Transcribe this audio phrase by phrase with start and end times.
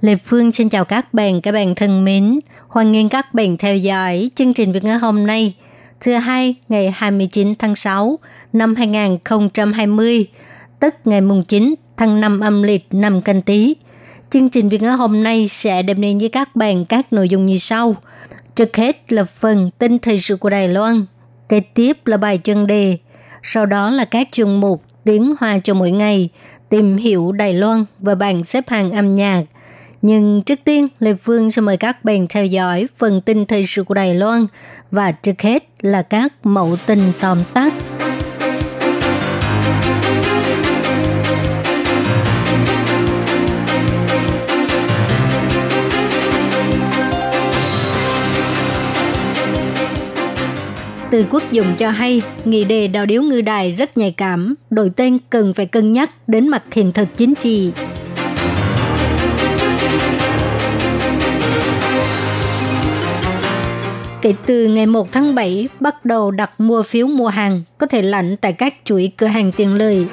[0.00, 2.38] Lê Phương xin chào các bạn, các bạn thân mến.
[2.68, 5.54] Hoan nghênh các bạn theo dõi chương trình Việt ngữ hôm nay,
[6.00, 8.18] thứ hai ngày 29 tháng 6
[8.52, 10.26] năm 2020,
[10.80, 13.76] tức ngày mùng 9 tháng 5 âm lịch năm canh tí.
[14.30, 17.46] Chương trình Việt ngữ hôm nay sẽ đem đến với các bạn các nội dung
[17.46, 17.96] như sau.
[18.54, 21.06] Trước hết là phần tin thời sự của Đài Loan,
[21.48, 22.98] kế tiếp là bài chân đề,
[23.42, 26.28] sau đó là các chương mục tiếng hoa cho mỗi ngày,
[26.68, 29.42] tìm hiểu Đài Loan và bảng xếp hạng âm nhạc–
[30.02, 33.84] nhưng trước tiên, Lê Phương sẽ mời các bạn theo dõi phần tin thời sự
[33.84, 34.46] của Đài Loan
[34.90, 37.72] và trước hết là các mẫu tin tóm tắt.
[51.10, 54.90] Từ quốc dụng cho hay, nghị đề đào điếu ngư đài rất nhạy cảm, đổi
[54.96, 57.72] tên cần phải cân nhắc đến mặt hiện thực chính trị.
[64.22, 68.02] Kể từ ngày 1 tháng 7, bắt đầu đặt mua phiếu mua hàng có thể
[68.02, 70.06] lãnh tại các chuỗi cửa hàng tiền lời.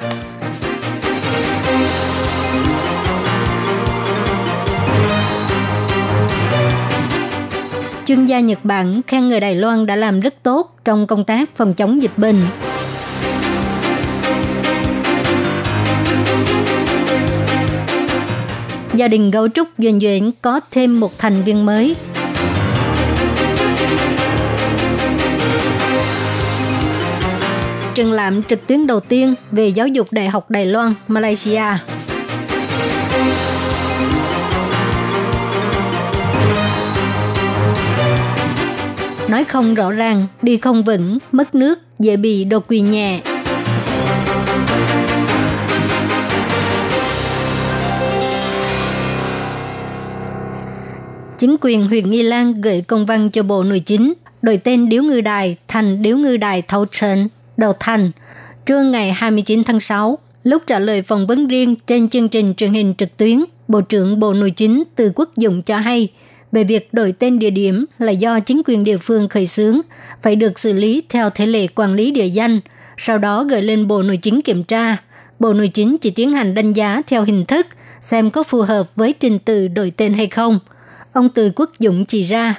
[8.04, 11.56] Chuyên gia Nhật Bản khen người Đài Loan đã làm rất tốt trong công tác
[11.56, 12.36] phòng chống dịch bệnh.
[18.94, 21.96] Gia đình gấu trúc duyên Duyên có thêm một thành viên mới–
[27.96, 31.62] triển lãm trực tuyến đầu tiên về giáo dục Đại học Đài Loan, Malaysia.
[39.28, 43.20] Nói không rõ ràng, đi không vững, mất nước, dễ bị đột quỵ nhẹ.
[51.38, 55.02] Chính quyền huyện Nghi Lan gửi công văn cho Bộ Nội chính, đổi tên Điếu
[55.02, 58.10] Ngư Đài thành Điếu Ngư Đài Thấu Trần đầu thành.
[58.66, 62.72] Trưa ngày 29 tháng 6, lúc trả lời phỏng vấn riêng trên chương trình truyền
[62.72, 66.08] hình trực tuyến, Bộ trưởng Bộ Nội chính Từ Quốc Dụng cho hay
[66.52, 69.80] về việc đổi tên địa điểm là do chính quyền địa phương khởi xướng,
[70.22, 72.60] phải được xử lý theo thể lệ quản lý địa danh,
[72.96, 74.96] sau đó gửi lên Bộ Nội chính kiểm tra.
[75.38, 77.66] Bộ Nội chính chỉ tiến hành đánh giá theo hình thức,
[78.00, 80.58] xem có phù hợp với trình tự đổi tên hay không.
[81.12, 82.54] Ông Từ Quốc Dũng chỉ ra,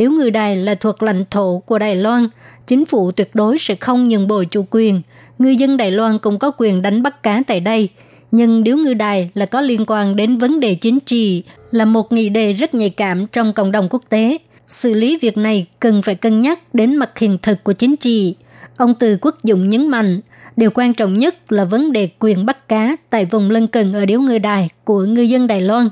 [0.00, 2.28] nếu người Đài là thuộc lãnh thổ của Đài Loan,
[2.66, 5.02] chính phủ tuyệt đối sẽ không nhường bồi chủ quyền.
[5.38, 7.88] Người dân Đài Loan cũng có quyền đánh bắt cá tại đây.
[8.30, 12.12] Nhưng điếu ngư đài là có liên quan đến vấn đề chính trị, là một
[12.12, 14.38] nghị đề rất nhạy cảm trong cộng đồng quốc tế.
[14.66, 18.34] Xử lý việc này cần phải cân nhắc đến mặt hiện thực của chính trị.
[18.76, 20.20] Ông Từ Quốc Dũng nhấn mạnh,
[20.56, 24.06] điều quan trọng nhất là vấn đề quyền bắt cá tại vùng lân cận ở
[24.06, 25.88] điếu ngư đài của ngư dân Đài Loan.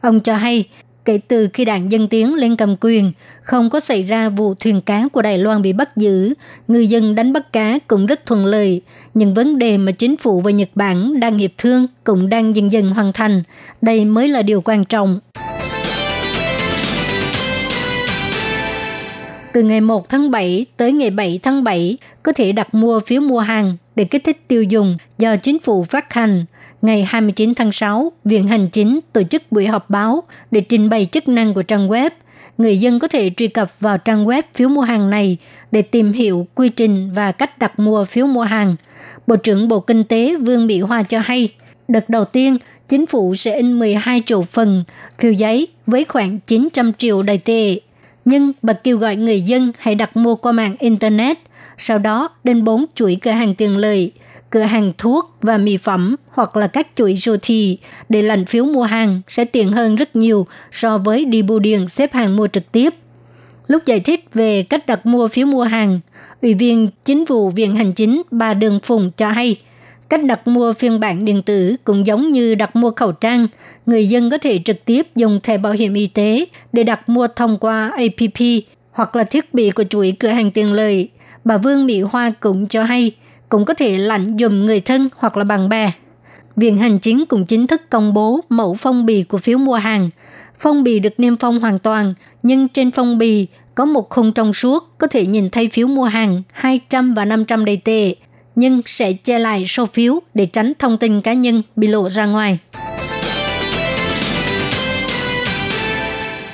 [0.00, 0.64] Ông cho hay,
[1.08, 4.80] kể từ khi đảng Dân Tiến lên cầm quyền, không có xảy ra vụ thuyền
[4.80, 6.34] cá của Đài Loan bị bắt giữ,
[6.68, 8.82] người dân đánh bắt cá cũng rất thuận lợi.
[9.14, 12.72] Những vấn đề mà chính phủ và Nhật Bản đang hiệp thương cũng đang dần
[12.72, 13.42] dần hoàn thành.
[13.82, 15.20] Đây mới là điều quan trọng.
[19.52, 23.20] Từ ngày 1 tháng 7 tới ngày 7 tháng 7 có thể đặt mua phiếu
[23.20, 26.44] mua hàng để kích thích tiêu dùng do chính phủ phát hành–
[26.82, 31.08] ngày 29 tháng 6, Viện Hành Chính tổ chức buổi họp báo để trình bày
[31.12, 32.10] chức năng của trang web.
[32.58, 35.36] Người dân có thể truy cập vào trang web phiếu mua hàng này
[35.72, 38.76] để tìm hiểu quy trình và cách đặt mua phiếu mua hàng.
[39.26, 41.48] Bộ trưởng Bộ Kinh tế Vương Mỹ Hoa cho hay,
[41.88, 42.58] đợt đầu tiên,
[42.88, 44.84] chính phủ sẽ in 12 triệu phần
[45.18, 47.80] phiếu giấy với khoảng 900 triệu đài tệ.
[48.24, 51.38] Nhưng bà kêu gọi người dân hãy đặt mua qua mạng Internet,
[51.78, 54.12] sau đó đến 4 chuỗi cửa hàng tiền lợi–
[54.50, 57.78] cửa hàng thuốc và mỹ phẩm hoặc là các chuỗi siêu thị
[58.08, 61.88] để lành phiếu mua hàng sẽ tiện hơn rất nhiều so với đi bưu điện
[61.88, 62.94] xếp hàng mua trực tiếp.
[63.66, 66.00] Lúc giải thích về cách đặt mua phiếu mua hàng,
[66.42, 69.56] Ủy viên Chính vụ Viện Hành Chính bà Đường Phùng cho hay,
[70.08, 73.48] cách đặt mua phiên bản điện tử cũng giống như đặt mua khẩu trang.
[73.86, 77.26] Người dân có thể trực tiếp dùng thẻ bảo hiểm y tế để đặt mua
[77.36, 81.08] thông qua APP hoặc là thiết bị của chuỗi cửa hàng tiền lợi.
[81.44, 83.12] Bà Vương Mỹ Hoa cũng cho hay,
[83.48, 85.92] cũng có thể lạnh dùm người thân hoặc là bạn bè.
[86.56, 90.10] Viện Hành Chính cũng chính thức công bố mẫu phong bì của phiếu mua hàng.
[90.58, 94.52] Phong bì được niêm phong hoàn toàn, nhưng trên phong bì có một khung trong
[94.52, 98.14] suốt có thể nhìn thấy phiếu mua hàng 200 và 500 đầy tệ,
[98.56, 102.26] nhưng sẽ che lại số phiếu để tránh thông tin cá nhân bị lộ ra
[102.26, 102.58] ngoài.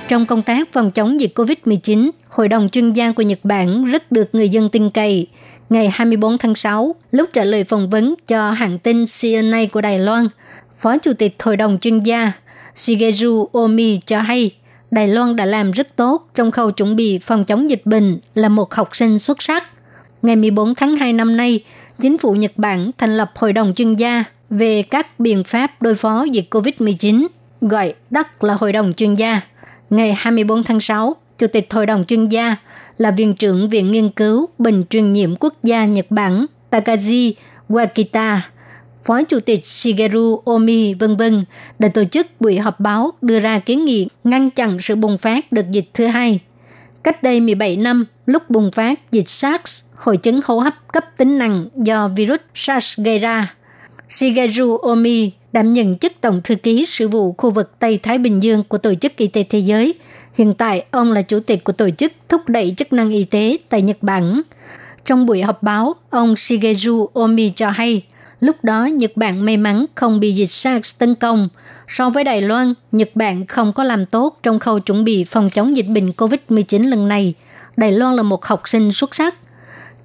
[0.09, 4.13] Trong công tác phòng chống dịch COVID-19, Hội đồng chuyên gia của Nhật Bản rất
[4.13, 5.27] được người dân tin cậy.
[5.71, 9.99] Ngày 24 tháng 6, lúc trả lời phỏng vấn cho hãng tin CNA của Đài
[9.99, 10.29] Loan,
[10.79, 12.33] Phó Chủ tịch Hội đồng chuyên gia
[12.75, 14.51] Shigeru Omi cho hay
[14.91, 18.49] Đài Loan đã làm rất tốt trong khâu chuẩn bị phòng chống dịch bệnh là
[18.49, 19.65] một học sinh xuất sắc.
[20.23, 21.65] Ngày 14 tháng 2 năm nay,
[22.01, 25.95] chính phủ Nhật Bản thành lập Hội đồng chuyên gia về các biện pháp đối
[25.95, 27.27] phó dịch COVID-19,
[27.61, 29.41] gọi tắt là Hội đồng chuyên gia.
[29.91, 32.57] Ngày 24 tháng 6, Chủ tịch Hội đồng chuyên gia
[32.99, 37.33] là Viện trưởng Viện Nghiên cứu Bệnh truyền nhiễm quốc gia Nhật Bản Takaji
[37.69, 38.39] Wakita,
[39.05, 41.45] Phó Chủ tịch Shigeru Omi vân vân
[41.79, 45.53] đã tổ chức buổi họp báo đưa ra kiến nghị ngăn chặn sự bùng phát
[45.53, 46.41] đợt dịch thứ hai.
[47.03, 51.39] Cách đây 17 năm, lúc bùng phát dịch SARS, hội chứng hô hấp cấp tính
[51.39, 53.55] nặng do virus SARS gây ra,
[54.09, 58.43] Shigeru Omi đảm nhận chức Tổng thư ký sự vụ khu vực Tây Thái Bình
[58.43, 59.95] Dương của Tổ chức Y tế Thế giới.
[60.35, 63.59] Hiện tại, ông là chủ tịch của Tổ chức Thúc đẩy chức năng y tế
[63.69, 64.43] tại Nhật Bản.
[65.05, 68.03] Trong buổi họp báo, ông Shigeru Omi cho hay,
[68.41, 71.49] lúc đó Nhật Bản may mắn không bị dịch SARS tấn công.
[71.89, 75.51] So với Đài Loan, Nhật Bản không có làm tốt trong khâu chuẩn bị phòng
[75.51, 77.35] chống dịch bệnh COVID-19 lần này.
[77.77, 79.35] Đài Loan là một học sinh xuất sắc.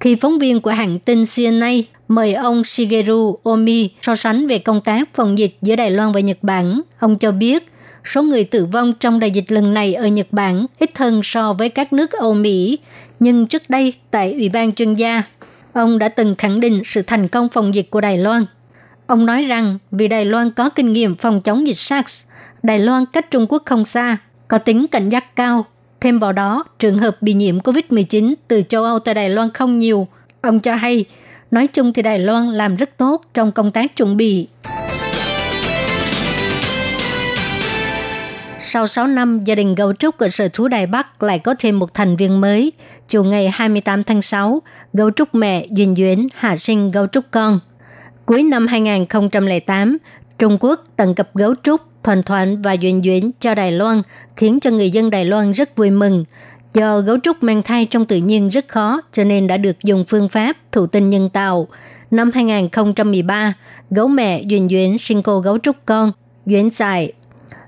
[0.00, 1.72] Khi phóng viên của hãng tin CNA
[2.08, 6.20] mời ông Shigeru Omi so sánh về công tác phòng dịch giữa Đài Loan và
[6.20, 6.80] Nhật Bản.
[6.98, 7.68] Ông cho biết
[8.04, 11.52] số người tử vong trong đại dịch lần này ở Nhật Bản ít hơn so
[11.52, 12.78] với các nước Âu Mỹ.
[13.20, 15.22] Nhưng trước đây, tại Ủy ban chuyên gia,
[15.72, 18.46] ông đã từng khẳng định sự thành công phòng dịch của Đài Loan.
[19.06, 22.24] Ông nói rằng vì Đài Loan có kinh nghiệm phòng chống dịch SARS,
[22.62, 24.16] Đài Loan cách Trung Quốc không xa,
[24.48, 25.64] có tính cảnh giác cao.
[26.00, 29.78] Thêm vào đó, trường hợp bị nhiễm COVID-19 từ châu Âu tại Đài Loan không
[29.78, 30.08] nhiều.
[30.40, 31.04] Ông cho hay
[31.50, 34.46] Nói chung thì Đài Loan làm rất tốt trong công tác chuẩn bị.
[38.72, 41.78] Sau 6 năm, gia đình gấu trúc ở sở thú Đài Bắc lại có thêm
[41.78, 42.72] một thành viên mới.
[43.08, 44.62] Chiều ngày 28 tháng 6,
[44.92, 47.60] gấu trúc mẹ Duyên Duyến hạ sinh gấu trúc con.
[48.26, 49.98] Cuối năm 2008,
[50.38, 54.02] Trung Quốc tận cập gấu trúc, Thoàn Thoản và Duyên Duyến cho Đài Loan,
[54.36, 56.24] khiến cho người dân Đài Loan rất vui mừng.
[56.74, 60.04] Do gấu trúc mang thai trong tự nhiên rất khó, cho nên đã được dùng
[60.08, 61.68] phương pháp thụ tinh nhân tạo.
[62.10, 63.54] Năm 2013,
[63.90, 66.12] gấu mẹ Duyên Duyến sinh cô gấu trúc con,
[66.46, 67.12] Duyến Dại.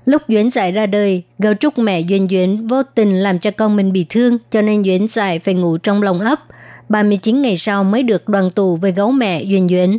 [0.05, 3.75] Lúc Duyến giải ra đời, gấu trúc mẹ Duyên Duyến vô tình làm cho con
[3.75, 6.39] mình bị thương, cho nên Duyến giải phải ngủ trong lòng ấp.
[6.89, 9.97] 39 ngày sau mới được đoàn tụ với gấu mẹ Duyên Duyến.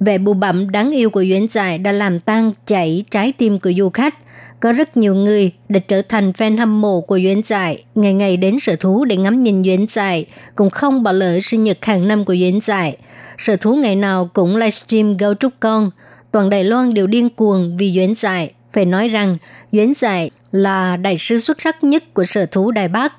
[0.00, 3.72] Vẻ bù bẩm đáng yêu của Duyến giải đã làm tan chảy trái tim của
[3.78, 4.14] du khách
[4.64, 8.36] có rất nhiều người đã trở thành fan hâm mộ của Duyến Giải, ngày ngày
[8.36, 12.08] đến sở thú để ngắm nhìn Duyến Giải, cũng không bỏ lỡ sinh nhật hàng
[12.08, 12.96] năm của Duyến Giải.
[13.38, 15.90] Sở thú ngày nào cũng livestream gấu trúc con,
[16.30, 18.52] toàn Đài Loan đều điên cuồng vì Duyến Giải.
[18.74, 19.36] Phải nói rằng,
[19.72, 23.12] Duyễn Giải là đại sứ xuất sắc nhất của sở thú Đài Bắc.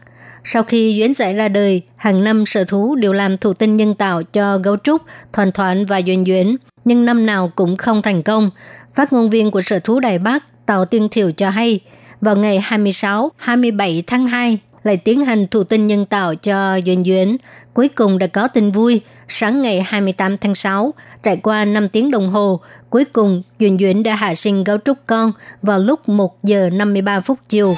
[0.44, 3.94] Sau khi Duyễn Giải ra đời, hàng năm sở thú đều làm thụ tinh nhân
[3.94, 5.02] tạo cho gấu trúc,
[5.34, 6.56] thoàn thoản và duyên duyễn,
[6.86, 8.50] nhưng năm nào cũng không thành công.
[8.96, 11.80] Phát ngôn viên của sở thú Đài Bắc Tàu Tiên Thiểu cho hay,
[12.22, 17.04] vào ngày 26, 27 tháng 2 lại tiến hành thụ tinh nhân tạo cho Duyên
[17.04, 17.38] Duyến.
[17.74, 19.02] Cuối cùng đã có tin vui.
[19.28, 24.04] Sáng ngày 28 tháng 6, trải qua 5 tiếng đồng hồ, cuối cùng Duyên Duyên
[24.04, 27.76] đã hạ sinh gấu trúc con vào lúc 1 giờ 53 phút chiều.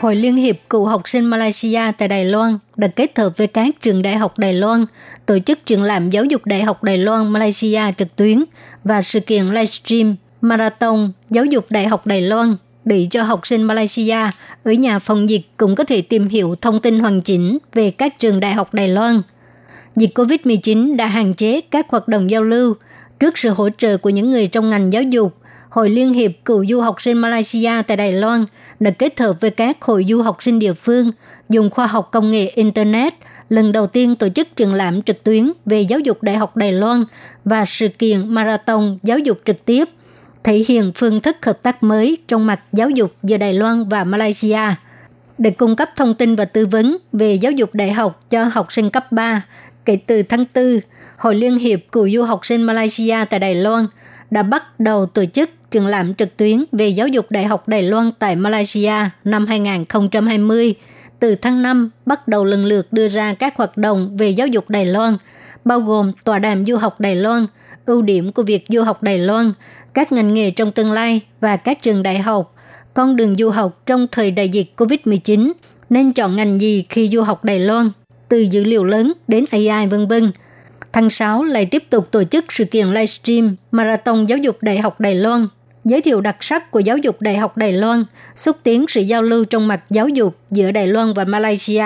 [0.00, 3.74] Hội Liên hiệp Cựu học sinh Malaysia tại Đài Loan đã kết hợp với các
[3.80, 4.86] trường đại học Đài Loan
[5.26, 8.44] tổ chức triển lãm giáo dục đại học Đài Loan Malaysia trực tuyến
[8.84, 13.62] và sự kiện livestream Marathon Giáo dục Đại học Đài Loan để cho học sinh
[13.62, 14.18] Malaysia
[14.64, 18.18] ở nhà phòng dịch cũng có thể tìm hiểu thông tin hoàn chỉnh về các
[18.18, 19.22] trường đại học Đài Loan.
[19.96, 22.74] Dịch COVID-19 đã hạn chế các hoạt động giao lưu
[23.20, 25.36] trước sự hỗ trợ của những người trong ngành giáo dục
[25.70, 28.44] Hội Liên hiệp Cựu du học sinh Malaysia tại Đài Loan
[28.80, 31.12] đã kết hợp với các hội du học sinh địa phương
[31.48, 33.14] dùng khoa học công nghệ Internet
[33.48, 36.72] lần đầu tiên tổ chức trường lãm trực tuyến về giáo dục Đại học Đài
[36.72, 37.04] Loan
[37.44, 39.88] và sự kiện Marathon giáo dục trực tiếp,
[40.44, 44.04] thể hiện phương thức hợp tác mới trong mặt giáo dục giữa Đài Loan và
[44.04, 44.60] Malaysia
[45.38, 48.72] để cung cấp thông tin và tư vấn về giáo dục đại học cho học
[48.72, 49.42] sinh cấp 3.
[49.84, 50.80] Kể từ tháng 4,
[51.16, 53.86] Hội Liên hiệp Cựu du học sinh Malaysia tại Đài Loan
[54.30, 57.82] đã bắt đầu tổ chức trường lãm trực tuyến về giáo dục đại học Đài
[57.82, 58.94] Loan tại Malaysia
[59.24, 60.74] năm 2020.
[61.20, 64.70] Từ tháng 5 bắt đầu lần lượt đưa ra các hoạt động về giáo dục
[64.70, 65.16] Đài Loan,
[65.64, 67.46] bao gồm tọa đàm du học Đài Loan,
[67.86, 69.52] ưu điểm của việc du học Đài Loan,
[69.94, 72.54] các ngành nghề trong tương lai và các trường đại học,
[72.94, 75.52] con đường du học trong thời đại dịch COVID-19,
[75.90, 77.90] nên chọn ngành gì khi du học Đài Loan,
[78.28, 80.32] từ dữ liệu lớn đến AI vân vân.
[80.92, 85.00] Tháng 6 lại tiếp tục tổ chức sự kiện livestream Marathon Giáo dục Đại học
[85.00, 85.48] Đài Loan,
[85.84, 89.22] giới thiệu đặc sắc của giáo dục Đại học Đài Loan, xúc tiến sự giao
[89.22, 91.84] lưu trong mặt giáo dục giữa Đài Loan và Malaysia.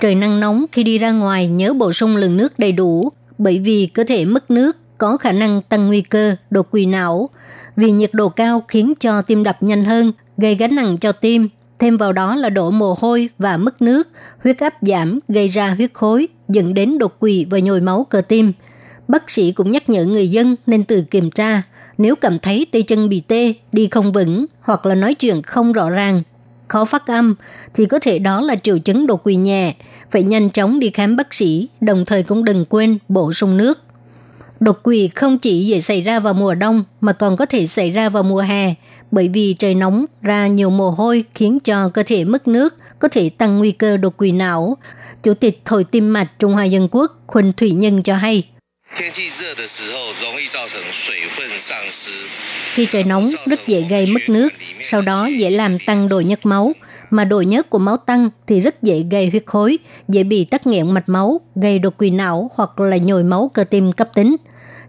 [0.00, 3.58] Trời nắng nóng khi đi ra ngoài nhớ bổ sung lượng nước đầy đủ, bởi
[3.58, 7.30] vì cơ thể mất nước có khả năng tăng nguy cơ đột quỵ não.
[7.76, 11.48] Vì nhiệt độ cao khiến cho tim đập nhanh hơn, gây gánh nặng cho tim.
[11.78, 14.08] Thêm vào đó là đổ mồ hôi và mất nước,
[14.44, 18.20] huyết áp giảm gây ra huyết khối, dẫn đến đột quỵ và nhồi máu cơ
[18.20, 18.52] tim.
[19.08, 21.62] Bác sĩ cũng nhắc nhở người dân nên tự kiểm tra.
[21.98, 25.72] Nếu cảm thấy tay chân bị tê, đi không vững hoặc là nói chuyện không
[25.72, 26.22] rõ ràng,
[26.68, 27.34] khó phát âm,
[27.74, 29.74] thì có thể đó là triệu chứng đột quỵ nhẹ.
[30.10, 33.78] Phải nhanh chóng đi khám bác sĩ, đồng thời cũng đừng quên bổ sung nước.
[34.60, 37.90] Đột quỵ không chỉ dễ xảy ra vào mùa đông mà còn có thể xảy
[37.90, 38.74] ra vào mùa hè,
[39.10, 43.08] bởi vì trời nóng ra nhiều mồ hôi khiến cho cơ thể mất nước, có
[43.08, 44.76] thể tăng nguy cơ đột quỵ não.
[45.22, 48.44] Chủ tịch Hội tim mạch Trung Hoa Dân Quốc Khuỳnh Thủy Nhân cho hay.
[52.74, 54.48] Khi trời nóng rất dễ gây mất nước,
[54.80, 56.72] sau đó dễ làm tăng độ nhớt máu,
[57.10, 59.78] mà độ nhớt của máu tăng thì rất dễ gây huyết khối,
[60.08, 63.64] dễ bị tắc nghẽn mạch máu, gây đột quỵ não hoặc là nhồi máu cơ
[63.64, 64.36] tim cấp tính.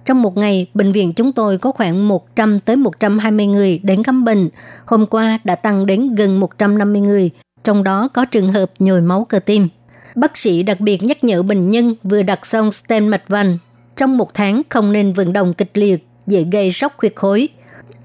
[0.05, 4.25] Trong một ngày, bệnh viện chúng tôi có khoảng 100 tới 120 người đến khám
[4.25, 4.49] bệnh.
[4.85, 7.29] Hôm qua đã tăng đến gần 150 người,
[7.63, 9.67] trong đó có trường hợp nhồi máu cơ tim.
[10.15, 13.57] Bác sĩ đặc biệt nhắc nhở bệnh nhân vừa đặt xong stent mạch vành.
[14.01, 17.49] Trong một tháng không nên vận động kịch liệt, dễ gây sốc huyết khối.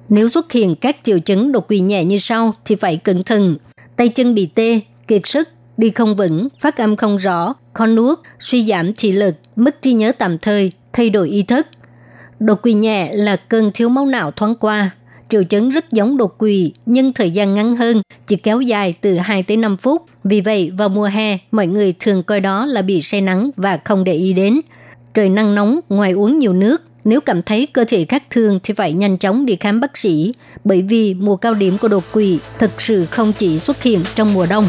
[0.09, 3.57] Nếu xuất hiện các triệu chứng đột quỵ nhẹ như sau thì phải cẩn thận.
[3.97, 8.19] Tay chân bị tê, kiệt sức, đi không vững, phát âm không rõ, khó nuốt,
[8.39, 11.67] suy giảm thị lực, mất trí nhớ tạm thời, thay đổi ý thức.
[12.41, 14.91] Đột quỵ nhẹ là cơn thiếu máu não thoáng qua.
[15.29, 19.15] Triệu chứng rất giống đột quỵ nhưng thời gian ngắn hơn, chỉ kéo dài từ
[19.15, 20.03] 2 tới 5 phút.
[20.25, 23.79] Vì vậy, vào mùa hè, mọi người thường coi đó là bị say nắng và
[23.85, 24.61] không để ý đến.
[25.17, 28.75] Trời nắng nóng, ngoài uống nhiều nước, nếu cảm thấy cơ thể khác thường thì
[28.75, 32.39] phải nhanh chóng đi khám bác sĩ, bởi vì mùa cao điểm của đột quỵ
[32.59, 34.69] thực sự không chỉ xuất hiện trong mùa đông.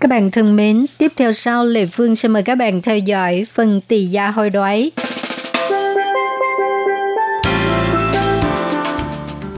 [0.00, 3.46] Các bạn thân mến, tiếp theo sau Lê Phương sẽ mời các bạn theo dõi
[3.52, 4.90] phần tỷ giá hồi đoái.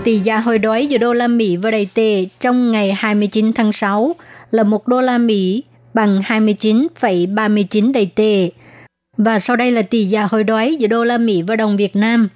[0.07, 3.73] Tỷ giá hồi đoái giữa đô la Mỹ và đầy tệ trong ngày 29 tháng
[3.73, 4.15] 6
[4.51, 5.63] là 1 đô la Mỹ
[5.95, 8.51] bằng 29,39 đầy tệ.
[9.17, 11.97] Và sau đây là tỷ giá hồi đoái giữa đô la Mỹ và đồng Việt
[11.97, 12.29] Nam.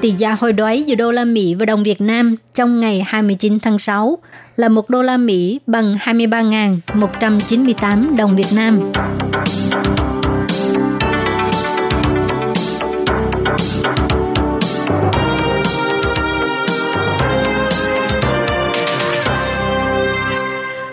[0.00, 3.60] Tỷ giá hồi đoái giữa đô la Mỹ và đồng Việt Nam trong ngày 29
[3.60, 4.18] tháng 6
[4.56, 8.80] là 1 đô la Mỹ bằng 23.198 đồng Việt Nam.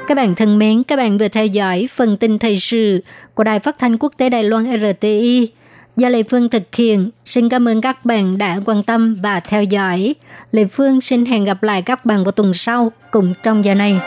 [0.08, 3.60] Các bạn thân mến, các bạn vừa theo dõi phần tin thời sự của Đài
[3.60, 5.48] Phát thanh Quốc tế Đài Loan RTI
[5.96, 7.10] do Lê Phương thực hiện.
[7.26, 10.16] Xin cảm ơn các bạn đã quan tâm và theo dõi.
[10.52, 14.00] Lê Phương xin hẹn gặp lại các bạn vào tuần sau cùng trong giờ này.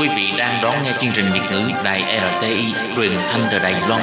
[0.00, 3.74] Quý vị đang đón nghe chương trình Việt ngữ Đài RTI truyền thanh từ Đài
[3.88, 4.02] Loan.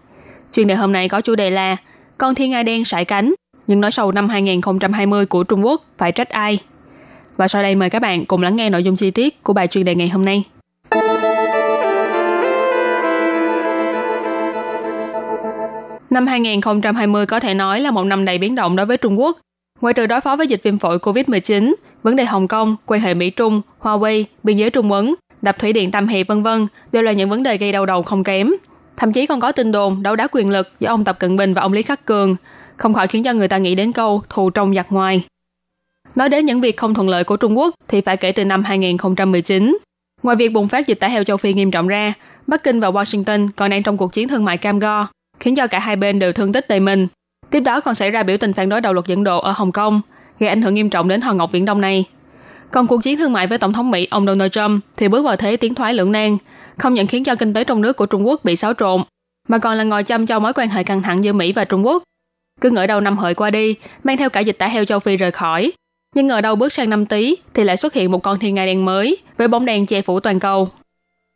[0.51, 1.77] Chuyên đề hôm nay có chủ đề là
[2.17, 3.33] Con thiên nga đen sải cánh,
[3.67, 6.59] những nói sầu năm 2020 của Trung Quốc phải trách ai?
[7.37, 9.67] Và sau đây mời các bạn cùng lắng nghe nội dung chi tiết của bài
[9.67, 10.43] chuyên đề ngày hôm nay.
[16.09, 19.37] Năm 2020 có thể nói là một năm đầy biến động đối với Trung Quốc.
[19.81, 23.13] Ngoài trừ đối phó với dịch viêm phổi COVID-19, vấn đề Hồng Kông, quan hệ
[23.13, 27.11] Mỹ-Trung, Huawei, biên giới Trung Ấn, đập thủy điện Tam Hiệp vân vân đều là
[27.11, 28.51] những vấn đề gây đau đầu không kém.
[28.97, 31.53] Thậm chí còn có tin đồn đấu đá quyền lực giữa ông Tập Cận Bình
[31.53, 32.35] và ông Lý Khắc Cường,
[32.77, 35.25] không khỏi khiến cho người ta nghĩ đến câu thù trong giặc ngoài.
[36.15, 38.63] Nói đến những việc không thuận lợi của Trung Quốc thì phải kể từ năm
[38.63, 39.77] 2019.
[40.23, 42.13] Ngoài việc bùng phát dịch tả heo châu Phi nghiêm trọng ra,
[42.47, 45.07] Bắc Kinh và Washington còn đang trong cuộc chiến thương mại cam go,
[45.39, 47.07] khiến cho cả hai bên đều thương tích đầy mình.
[47.49, 49.71] Tiếp đó còn xảy ra biểu tình phản đối đạo luật dẫn độ ở Hồng
[49.71, 50.01] Kông,
[50.39, 52.05] gây ảnh hưởng nghiêm trọng đến hòn ngọc Viễn Đông này.
[52.71, 55.35] Còn cuộc chiến thương mại với Tổng thống Mỹ ông Donald Trump thì bước vào
[55.35, 56.37] thế tiến thoái lưỡng nan,
[56.77, 59.01] không những khiến cho kinh tế trong nước của Trung Quốc bị xáo trộn,
[59.47, 61.85] mà còn là ngồi chăm cho mối quan hệ căng thẳng giữa Mỹ và Trung
[61.85, 62.03] Quốc.
[62.61, 65.17] Cứ ngỡ đầu năm hợi qua đi, mang theo cả dịch tả heo châu Phi
[65.17, 65.71] rời khỏi.
[66.15, 68.65] Nhưng ngờ đâu bước sang năm tí thì lại xuất hiện một con thiên nga
[68.65, 70.69] đen mới với bóng đèn che phủ toàn cầu.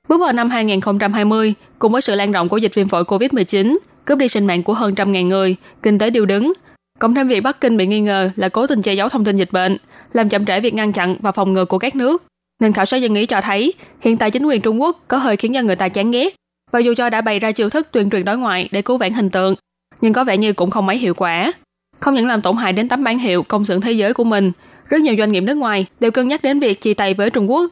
[0.08, 4.18] Bước vào năm 2020, cùng với sự lan rộng của dịch viêm phổi COVID-19, cướp
[4.18, 6.54] đi sinh mạng của hơn trăm ngàn người, kinh tế điều đứng.
[7.00, 9.36] Cộng thêm việc Bắc Kinh bị nghi ngờ là cố tình che giấu thông tin
[9.36, 9.78] dịch bệnh,
[10.14, 12.24] làm chậm trễ việc ngăn chặn và phòng ngừa của các nước.
[12.62, 15.38] Nên khảo sát dân ý cho thấy, hiện tại chính quyền Trung Quốc có hơi
[15.38, 16.36] khiến cho người ta chán ghét.
[16.72, 19.14] Và dù cho đã bày ra chiêu thức tuyên truyền đối ngoại để cứu vãn
[19.14, 19.56] hình tượng,
[20.02, 21.54] nhưng có vẻ như cũng không mấy hiệu quả.
[22.00, 24.52] Không những làm tổn hại đến tấm bản hiệu công xưởng thế giới của mình,
[24.90, 27.52] rất nhiều doanh nghiệp nước ngoài đều cân nhắc đến việc chia tay với Trung
[27.52, 27.70] Quốc.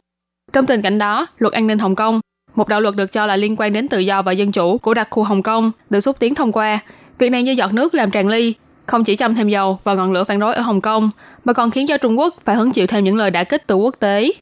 [0.52, 2.20] Trong tình cảnh đó, luật an ninh Hồng Kông,
[2.54, 4.94] một đạo luật được cho là liên quan đến tự do và dân chủ của
[4.94, 6.78] đặc khu Hồng Kông, được xúc tiến thông qua.
[7.18, 8.54] Việc này như giọt nước làm tràn ly,
[8.86, 11.10] không chỉ châm thêm dầu vào ngọn lửa phản đối ở Hồng Kông,
[11.44, 13.74] mà còn khiến cho Trung Quốc phải hứng chịu thêm những lời đả kích từ
[13.74, 14.32] quốc tế.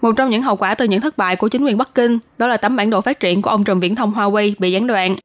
[0.00, 2.46] Một trong những hậu quả từ những thất bại của chính quyền Bắc Kinh đó
[2.46, 5.16] là tấm bản đồ phát triển của ông trùm viễn thông Huawei bị gián đoạn.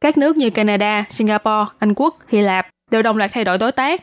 [0.00, 3.72] Các nước như Canada, Singapore, Anh Quốc, Hy Lạp đều đồng loạt thay đổi đối
[3.72, 4.00] tác.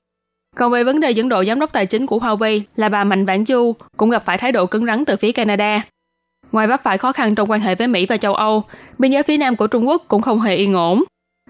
[0.55, 3.25] Còn về vấn đề dẫn độ giám đốc tài chính của Huawei là bà Mạnh
[3.25, 5.81] Vãn Du cũng gặp phải thái độ cứng rắn từ phía Canada.
[6.51, 8.63] Ngoài vấp phải khó khăn trong quan hệ với Mỹ và châu Âu,
[8.97, 11.03] biên giới phía nam của Trung Quốc cũng không hề yên ổn.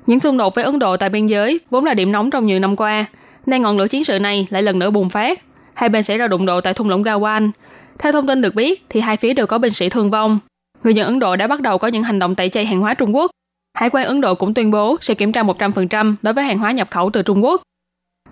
[0.09, 2.59] Những xung đột với Ấn Độ tại biên giới vốn là điểm nóng trong nhiều
[2.59, 3.05] năm qua,
[3.45, 5.39] nay ngọn lửa chiến sự này lại lần nữa bùng phát.
[5.73, 7.51] Hai bên xảy ra đụng độ tại thung lũng Gawan.
[7.99, 10.39] Theo thông tin được biết, thì hai phía đều có binh sĩ thương vong.
[10.83, 12.93] Người dân Ấn Độ đã bắt đầu có những hành động tẩy chay hàng hóa
[12.93, 13.31] Trung Quốc.
[13.77, 16.71] Hải quan Ấn Độ cũng tuyên bố sẽ kiểm tra 100% đối với hàng hóa
[16.71, 17.61] nhập khẩu từ Trung Quốc.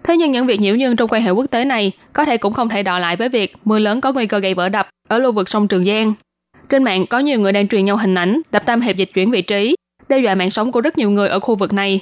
[0.04, 2.54] Thế nhưng những việc nhiễu nhương trong quan hệ quốc tế này có thể cũng
[2.54, 5.18] không thể đọ lại với việc mưa lớn có nguy cơ gây vỡ đập ở
[5.18, 6.14] lưu vực sông Trường Giang.
[6.70, 9.32] Trên mạng có nhiều người đang truyền nhau hình ảnh đập Tam Hiệp dịch chuyển
[9.32, 9.76] vị trí,
[10.10, 12.02] đe dọa mạng sống của rất nhiều người ở khu vực này.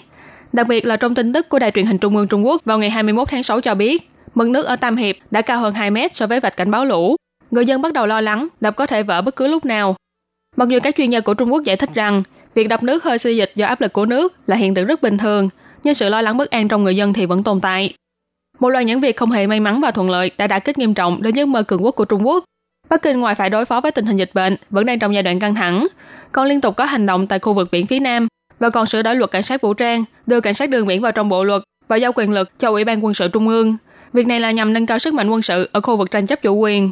[0.54, 2.80] Đặc biệt là trong tin tức của Đài truyền hình Trung ương Trung Quốc vào
[2.80, 5.92] ngày 21 tháng 6 cho biết, mực nước ở Tam Hiệp đã cao hơn 2
[5.92, 7.16] mét so với vạch cảnh báo lũ.
[7.52, 9.96] Người dân bắt đầu lo lắng đập có thể vỡ bất cứ lúc nào.
[10.56, 13.18] Mặc dù các chuyên gia của Trung Quốc giải thích rằng việc đập nước hơi
[13.18, 15.50] xê dịch do áp lực của nước là hiện tượng rất bình thường,
[15.84, 17.94] nhưng sự lo lắng bất an trong người dân thì vẫn tồn tại.
[18.60, 20.94] Một loạt những việc không hề may mắn và thuận lợi đã đả kích nghiêm
[20.94, 22.44] trọng đến giấc mơ cường quốc của Trung Quốc.
[22.90, 25.24] Bắc Kinh ngoài phải đối phó với tình hình dịch bệnh vẫn đang trong giai
[25.24, 25.88] đoạn căng thẳng,
[26.32, 28.28] còn liên tục có hành động tại khu vực biển phía Nam
[28.60, 31.12] và còn sửa đổi luật cảnh sát vũ trang, đưa cảnh sát đường biển vào
[31.12, 33.78] trong bộ luật và giao quyền lực cho Ủy ban quân sự Trung ương.
[34.14, 36.42] Việc này là nhằm nâng cao sức mạnh quân sự ở khu vực tranh chấp
[36.42, 36.92] chủ quyền.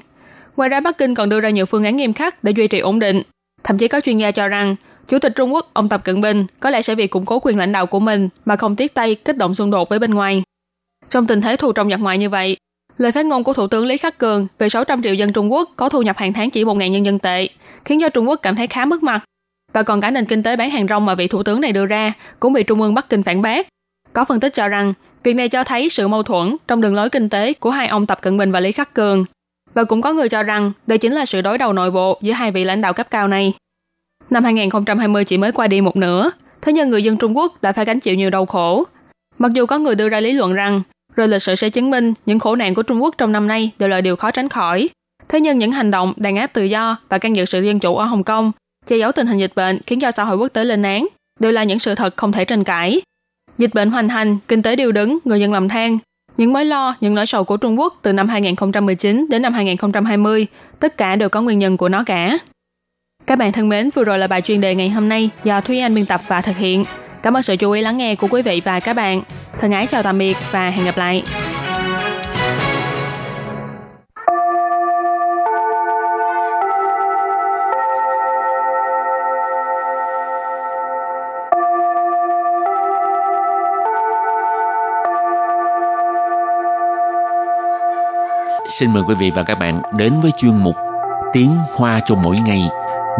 [0.58, 2.80] Ngoài ra Bắc Kinh còn đưa ra nhiều phương án nghiêm khắc để duy trì
[2.80, 3.22] ổn định.
[3.64, 4.76] Thậm chí có chuyên gia cho rằng,
[5.08, 7.58] Chủ tịch Trung Quốc ông Tập Cận Bình có lẽ sẽ vì củng cố quyền
[7.58, 10.44] lãnh đạo của mình mà không tiếc tay kích động xung đột với bên ngoài.
[11.10, 12.58] Trong tình thế thù trong giặc ngoại như vậy,
[12.98, 15.70] lời phát ngôn của Thủ tướng Lý Khắc Cường về 600 triệu dân Trung Quốc
[15.76, 17.48] có thu nhập hàng tháng chỉ 1.000 nhân dân tệ,
[17.86, 19.24] khiến cho Trung Quốc cảm thấy khá mất mặt.
[19.74, 21.86] Và còn cả nền kinh tế bán hàng rong mà vị thủ tướng này đưa
[21.86, 23.68] ra cũng bị Trung ương Bắc Kinh phản bác.
[24.14, 27.10] Có phân tích cho rằng, việc này cho thấy sự mâu thuẫn trong đường lối
[27.10, 29.26] kinh tế của hai ông Tập Cận Bình và Lý Khắc Cường.
[29.74, 32.34] Và cũng có người cho rằng đây chính là sự đối đầu nội bộ giữa
[32.34, 33.54] hai vị lãnh đạo cấp cao này.
[34.30, 37.72] Năm 2020 chỉ mới qua đi một nửa, thế nhưng người dân Trung Quốc đã
[37.72, 38.84] phải gánh chịu nhiều đau khổ.
[39.40, 40.82] Mặc dù có người đưa ra lý luận rằng
[41.16, 43.72] rồi lịch sử sẽ chứng minh những khổ nạn của Trung Quốc trong năm nay
[43.80, 44.90] đều là điều khó tránh khỏi.
[45.30, 47.96] Thế nhưng những hành động đàn áp tự do và can dự sự dân chủ
[47.96, 48.52] ở Hồng Kông,
[48.86, 51.08] che giấu tình hình dịch bệnh khiến cho xã hội quốc tế lên án,
[51.40, 53.02] đều là những sự thật không thể tranh cãi.
[53.58, 55.98] Dịch bệnh hoành hành, kinh tế điều đứng, người dân làm than.
[56.38, 60.48] Những mối lo, những nỗi sầu của Trung Quốc từ năm 2019 đến năm 2020,
[60.80, 62.38] tất cả đều có nguyên nhân của nó cả.
[63.26, 65.80] Các bạn thân mến, vừa rồi là bài chuyên đề ngày hôm nay do Thúy
[65.80, 66.86] Anh biên tập và thực hiện.
[67.24, 69.22] Cảm ơn sự chú ý lắng nghe của quý vị và các bạn.
[69.60, 71.24] Thân ái chào tạm biệt và hẹn gặp lại.
[88.70, 90.76] Xin mời quý vị và các bạn đến với chuyên mục
[91.34, 92.62] Tiếng Hoa cho mỗi ngày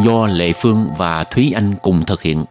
[0.06, 2.46] do Lệ Phương và Thúy Anh cùng thực hiện.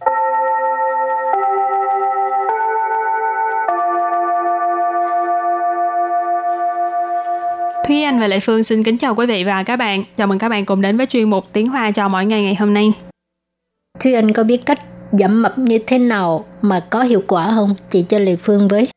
[7.88, 10.05] Thúy Anh và Lệ Phương xin kính chào quý vị và các bạn.
[10.16, 12.55] Chào mừng các bạn cùng đến với chuyên mục Tiếng Hoa cho mỗi ngày ngày
[12.55, 12.92] hôm nay.
[14.01, 14.79] Thúy Anh có biết cách
[15.12, 17.75] giảm mập như thế nào mà có hiệu quả không?
[17.90, 18.88] Chị cho Lệ Phương với.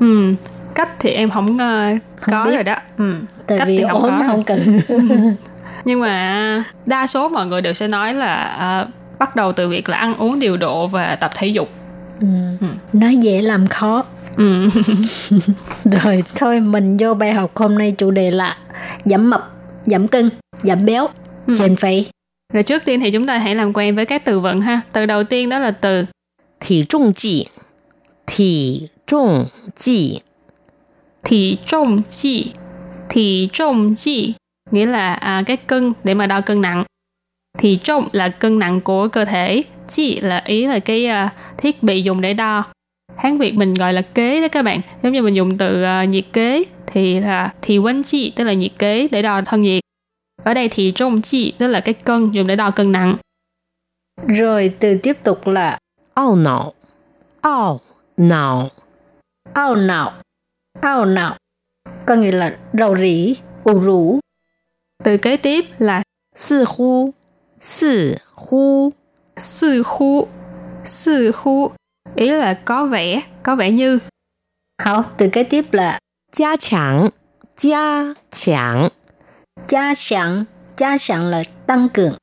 [0.00, 0.34] Ừ,
[0.74, 1.58] cách thì em không, uh,
[2.20, 2.54] Không có biết.
[2.54, 2.74] rồi đó.
[2.98, 3.14] Ừ,
[3.46, 4.60] Tại cách vì thì không có không cần.
[5.84, 9.88] Nhưng mà đa số mọi người đều sẽ nói là ờ, bắt đầu từ việc
[9.88, 11.68] là ăn uống điều độ và tập thể dục.
[12.20, 12.26] ừ.
[12.92, 14.04] Nói dễ làm khó
[14.36, 14.68] ừ.
[15.84, 18.56] rồi thôi mình vô bài học hôm nay chủ đề là
[19.04, 19.52] giảm mập
[19.86, 20.30] giảm cân
[20.62, 21.08] giảm béo
[21.46, 21.54] ừ.
[21.58, 22.06] trên phẩy.
[22.52, 24.80] Rồi trước tiên thì chúng ta hãy làm quen với các từ vựng ha.
[24.92, 26.04] Từ đầu tiên đó là từ
[26.60, 27.46] thể trọng trị
[28.26, 30.20] thể trọng trị
[31.24, 32.52] thể trọng trị
[33.08, 34.34] thể trọng trị
[34.70, 36.84] nghĩa là à, cái cân để mà đo cân nặng.
[37.58, 39.62] Thì trọng là cân nặng của cơ thể.
[39.88, 42.64] Chị là ý là cái uh, thiết bị dùng để đo.
[43.16, 44.80] Hán Việt mình gọi là kế đó các bạn.
[45.02, 48.52] Giống như mình dùng từ uh, nhiệt kế thì là thì quấn chi tức là
[48.52, 49.82] nhiệt kế để đo thân nhiệt.
[50.42, 53.16] Ở đây thì trung chi tức là cái cân dùng để đo cân nặng.
[54.26, 55.78] Rồi từ tiếp tục là
[56.14, 56.72] ao não.
[57.40, 57.80] Ao
[58.16, 58.68] não.
[59.52, 60.12] Ao não.
[60.80, 61.34] Ao não.
[62.06, 64.20] Có nghĩa là rầu rĩ u rũ.
[65.04, 66.02] Từ kế tiếp là
[66.36, 67.10] sư hu
[67.60, 68.92] sư hu
[69.36, 70.26] sư hu
[70.84, 71.70] sư hu
[72.15, 73.99] ý là có vẻ, có vẻ như.
[74.81, 75.99] Hảo, từ kế tiếp là
[76.31, 77.09] 加强，
[77.55, 78.89] 加强，
[79.67, 80.45] gia sẵn.
[80.77, 82.13] Gia sẵn là tăng cường.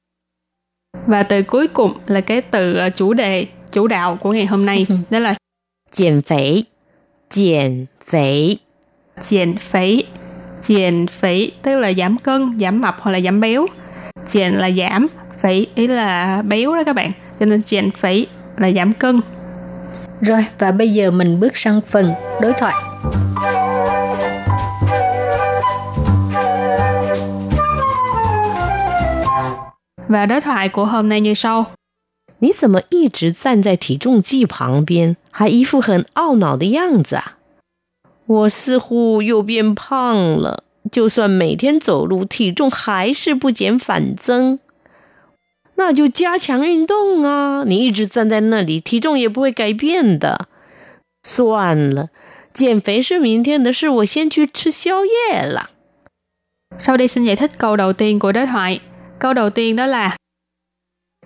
[1.07, 4.67] Và từ cuối cùng là cái từ ờ, chủ đề, chủ đạo của ngày hôm
[4.67, 4.87] nay.
[5.11, 5.35] Đó là
[5.91, 6.65] 减肥，
[7.31, 8.59] 减肥，
[9.21, 10.07] chèn phẩy.
[10.61, 13.67] Chèn phẩy tức là giảm cân, giảm mập hoặc là giảm béo.
[14.29, 15.07] Chèn là giảm,
[15.43, 17.13] phẩy ý là béo đó các bạn.
[17.41, 19.21] Cho nên chèn phẩy là giảm cân.
[20.21, 22.75] Rồi, và bây giờ mình bước sang phần đối thoại.
[30.09, 31.67] Và đối thoại của hôm nay như sau.
[32.39, 37.39] 你怎么一直站在体重计旁边，还一副很懊恼的样子啊？
[38.27, 44.59] 我似乎又变胖了，就算每天走路，体重还是不减反增。
[45.80, 47.64] 那就加强运动啊！
[47.66, 50.50] 你一直站在那里，体重也不会改变的。
[51.24, 52.10] 算了，
[52.54, 55.70] 减肥是明天的事，我先去吃宵夜了。
[56.78, 58.80] Sau đây xin giải thích câu đầu tiên của đối thoại.
[59.20, 60.16] Câu đầu tiên đó là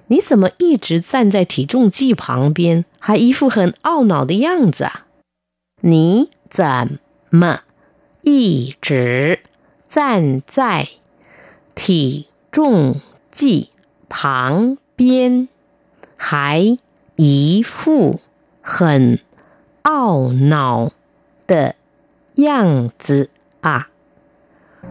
[0.05, 5.07] 你怎么一直站在体重计旁边，还一副很懊恼的样子啊？
[5.81, 6.99] 你怎
[7.31, 7.61] 么
[8.21, 9.39] 一直
[9.89, 10.89] 站在
[11.73, 13.72] 体重计
[14.12, 15.48] 旁边，
[16.16, 16.78] 还
[17.16, 18.20] 一副
[18.62, 19.18] 很
[19.82, 20.90] 懊恼
[21.46, 21.74] 的
[22.34, 23.88] 样子啊？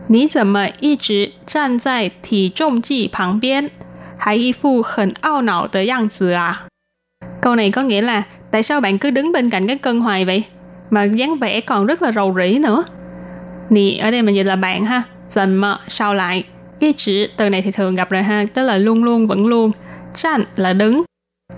[0.08, 3.72] 你怎么一直站在体重计旁边，
[4.18, 6.68] 还一副很懊恼的样子啊？
[7.42, 10.44] Câu này có nghĩa là tại sao bạn cứ đứng bên cạnh cái cân hoài vậy?
[10.90, 12.84] Mà dáng vẻ còn rất là rầu rĩ nữa.
[13.70, 15.04] Nì ở đây mình dịch là bạn ha.
[15.28, 16.44] Dần mờ sao lại.
[16.82, 18.46] Ý chỉ từ này thì thường gặp rồi ha.
[18.54, 19.72] Tức là luôn luôn vẫn luôn.
[20.16, 21.04] Chăn là đứng.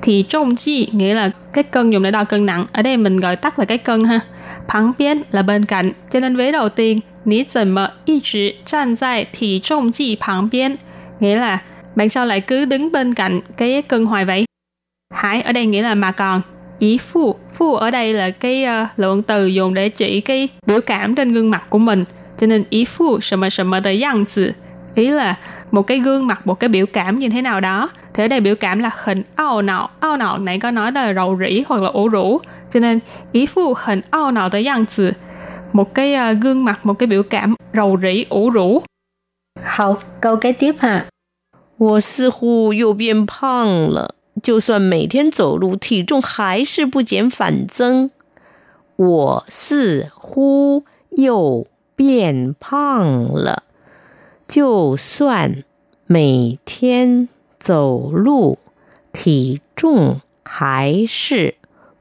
[0.02, 2.66] Thì trọng chi nghĩa là cái cân dùng để đo cân nặng.
[2.72, 4.20] Ở đây mình gọi tắt là cái cân ha.
[4.70, 5.94] 旁边 là bên cạnh.
[6.10, 10.78] Cho nên vế đầu tiên 你怎么一直站在体重计旁边
[11.20, 11.62] nghĩa là
[11.96, 14.46] bạn sao lại cứ đứng bên cạnh cái cân hoài vậy?
[15.14, 16.42] Hải ở đây nghĩa là mà còn.
[16.80, 20.82] Ý phu, phu ở đây là cái uh, lượng từ dùng để chỉ cái biểu
[20.82, 22.06] cảm trên gương mặt của mình.
[22.38, 24.56] Cho nên ý phu 什么什么的样子
[24.96, 25.38] ý là
[25.72, 27.90] một cái gương mặt, một cái biểu cảm như thế nào đó.
[28.14, 29.90] Thì ở đây biểu cảm là hình ao nọ.
[30.00, 32.40] Ao nọ nãy có nói là rầu rĩ hoặc là ủ rũ.
[32.72, 33.00] Cho nên
[33.32, 35.14] ý phu hình ao nọ的样子
[35.72, 38.82] một cái uh, gương mặt, một cái biểu cảm rầu rĩ, ủ rũ.
[39.64, 41.06] Hậu, câu kế tiếp ha.
[41.78, 48.10] 我似乎又变胖了，就算每天走路，体重还是不减反增。
[48.98, 53.64] 我似乎又变胖了，
[54.48, 55.64] 就算
[56.08, 58.58] 每天走路，
[59.14, 61.56] 体重还是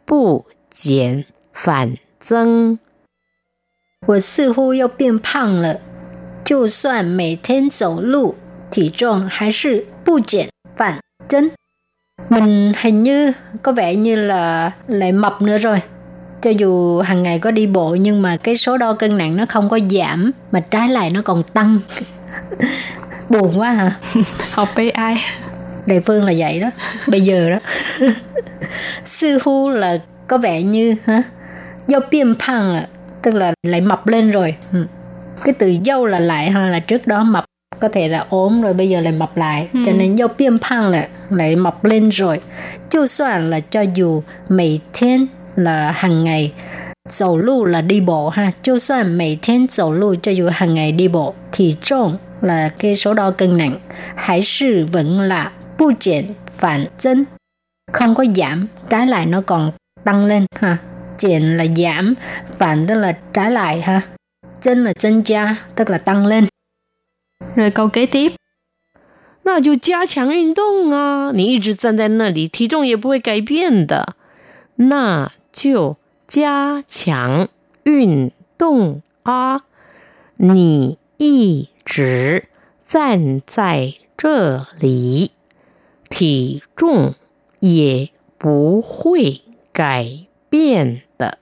[0.06, 2.78] 不减反增。
[4.06, 5.80] 我似乎又变胖了，
[6.44, 8.36] 就算每天走路，
[8.70, 11.50] 体重还是不减反增.
[12.28, 15.82] Mình hình như có vẻ như là lại mập nữa rồi.
[16.40, 19.46] cho dù hàng ngày có đi bộ nhưng mà cái số đo cân nặng nó
[19.48, 21.80] không có giảm mà trái lại nó còn tăng
[23.29, 23.91] buồn quá hả?
[24.51, 25.15] Học AI
[25.85, 26.69] Đại Phương là vậy đó
[27.07, 27.59] bây giờ đó.
[29.03, 31.23] Sư hu là có vẻ như hả?
[31.87, 32.87] Do biên phăng là
[33.21, 34.55] tức là lại mập lên rồi.
[34.73, 34.85] Ừ.
[35.43, 37.45] cái từ dâu là lại ha là trước đó mập
[37.79, 39.67] có thể là ốm rồi bây giờ lại mập lại.
[39.73, 39.79] Ừ.
[39.85, 42.41] cho nên do biên phăng là lại mập lên rồi.
[42.89, 46.51] Cho soạn là cho dù mỗi thiên là hàng ngày
[47.08, 51.08] 走路 là đi bộ ha cho soạn mỗi thiên 走路 cho dù hàng ngày đi
[51.08, 53.78] bộ thì trọng là cái số đo cân nặng
[54.14, 56.24] hay sự vẫn là bu减
[56.58, 57.24] phản增
[57.92, 59.72] không có giảm trái lại nó còn
[60.04, 60.76] tăng lên ha
[61.18, 62.14] 减là giảm
[62.58, 64.00] phản tức là trái lại ha
[64.60, 66.46] chân là增加 tức là tăng lên
[67.56, 68.32] rồi câu kế tiếp
[69.44, 71.30] 那就加强运动啊！
[71.32, 74.14] 你一直站在那里，体重也不会改变的。
[74.76, 75.96] 那就
[76.32, 77.48] 加强
[77.84, 79.62] 运动啊！
[80.36, 82.44] 你一直
[82.86, 85.30] 站在这里，
[86.08, 87.14] 体重
[87.60, 89.42] 也不会
[89.72, 90.06] 改
[90.50, 91.38] 变的。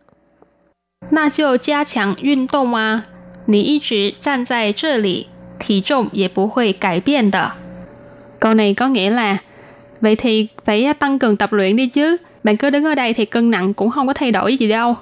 [1.11, 3.07] 那就加强运动啊！
[3.47, 7.53] 你一直站在这里，体重也不会改变的。
[8.41, 9.39] Câu này có nghĩa là
[10.01, 12.19] vậy thì phải tăng cường tập luyện đi chứ.
[12.45, 14.97] Bạn cứ đứng ở đây thì cân nặng cũng không có thay đổi gì đâu.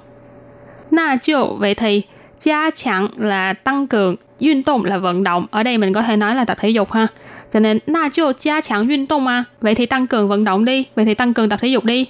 [0.91, 2.01] Na chiều vậy thì
[2.39, 5.47] gia chẳng là tăng cường,运动là vận động.
[5.51, 7.07] Ở đây mình có thể nói là tập thể dục ha.
[7.51, 9.43] Cho nên na chiều gia chẳng 运动 mà.
[9.61, 10.85] Vậy thì tăng cường vận động đi.
[10.95, 12.07] Vậy thì tăng cường tập thể dục đi.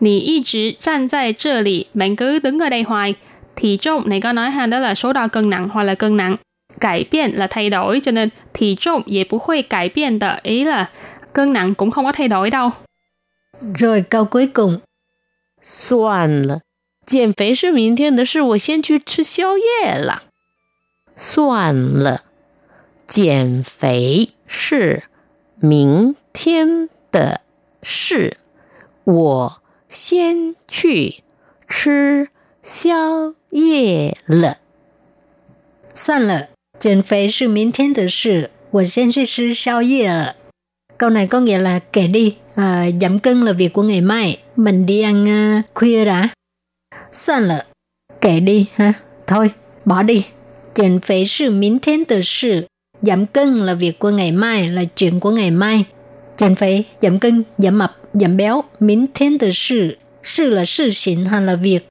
[0.00, 1.86] Nì y trì站在这里.
[1.94, 3.14] Bạn cứ đứng ở đây hoài.
[3.56, 6.16] Thì trọng này có nói ha, đó là số đo cân nặng hoặc là cân
[6.16, 6.36] nặng
[6.80, 10.90] cải biện là thay đổi cho nên thể trọng 也不会改变的 ý là
[11.32, 12.70] cân nặng cũng không có thay đổi đâu.
[13.61, 14.81] Rồi câu cuối cùng.
[15.61, 16.61] 算了，
[17.05, 20.23] 减肥是明天的事，我先去吃宵夜了。
[21.15, 22.23] 算了，
[23.07, 25.03] 减肥是
[25.55, 27.41] 明天的
[27.81, 28.37] 事，
[29.03, 31.23] 我先去
[31.67, 32.29] 吃
[32.61, 34.57] 宵夜了。
[35.93, 36.49] 算了。
[36.77, 40.35] 减肥是明天的事，我先去吃宵夜了.
[40.97, 44.38] Câu này có nghĩa là kể đi, à, giảm cân là việc của ngày mai,
[44.56, 46.28] mình đi ăn uh, khuya đã.
[47.12, 47.64] Soạn lợ,
[48.20, 48.92] kể đi ha,
[49.26, 49.50] thôi,
[49.84, 50.24] bỏ đi.
[50.72, 52.66] 减肥是明天的事,
[53.02, 55.84] giảm cân là việc của ngày mai, là chuyện của ngày mai.
[56.36, 61.86] Giảm肥, giảm cân, giảm mập, giảm béo, 明天的事, sự là sự xịn hay là việc.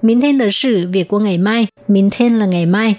[0.00, 2.96] 明天的事, việc của ngày mai, 明天 là ngày mai.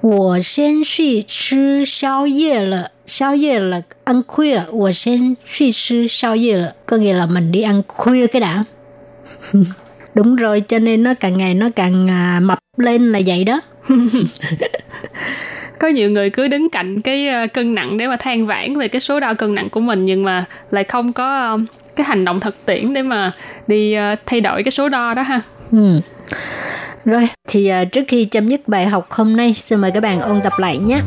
[0.00, 4.66] 我先去吃宵夜了， 宵夜了ăn khuya.
[4.70, 8.64] 我先去吃宵夜了, có nghĩa là mình đi ăn khuya cái đã.
[10.14, 13.60] Đúng rồi, cho nên nó càng ngày nó càng à, mập lên là vậy đó.
[15.78, 18.88] có nhiều người cứ đứng cạnh cái à, cân nặng để mà than vãn về
[18.88, 21.56] cái số đo cân nặng của mình nhưng mà lại không có à,
[21.96, 23.32] cái hành động thực tiễn để mà
[23.66, 25.40] đi thay đổi cái số đo đó ha.
[25.72, 26.00] Ừ.
[27.04, 30.20] Rồi, thì uh, trước khi chấm dứt bài học hôm nay, xin mời các bạn
[30.20, 31.00] ôn tập lại nhé.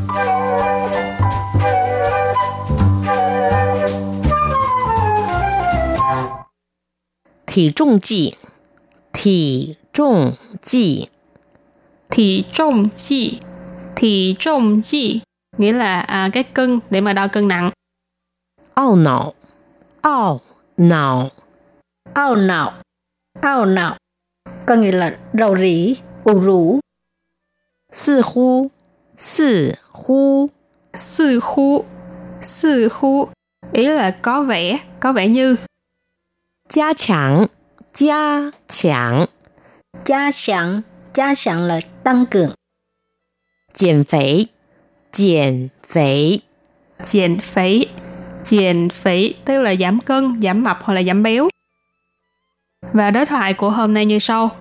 [7.50, 8.34] Thể trọng 计
[9.14, 11.08] Thể trọng 计
[12.10, 13.40] Thể trọng 计
[13.96, 15.22] Thể trọng 计
[15.58, 17.72] Nghĩa là à, cái cân để mà đo cân nặng.
[18.74, 19.34] Ao não
[20.02, 20.42] Ao
[20.78, 21.30] não
[22.14, 22.72] Ao não
[23.42, 23.96] Ao não
[24.66, 26.80] có nghĩa là rầu rĩ, ủ rũ.
[27.92, 28.68] Sư hu,
[29.18, 30.50] sư hu.
[30.94, 31.84] Sư hu,
[32.42, 33.28] sư hu.
[33.72, 35.56] Ý là có vẻ, có vẻ như.
[36.70, 37.48] Gia强,
[37.94, 39.28] gia强.
[40.06, 42.54] Gia强, gia强là tăng cường.
[43.74, 44.48] Giảm肥,
[45.12, 46.42] giảm肥.
[47.00, 47.88] Giảm肥,
[48.44, 51.50] giảm肥tức là giảm cân, giảm mập hoặc là giảm béo.
[52.94, 54.58] Và đối thoại của hôm nay như sau.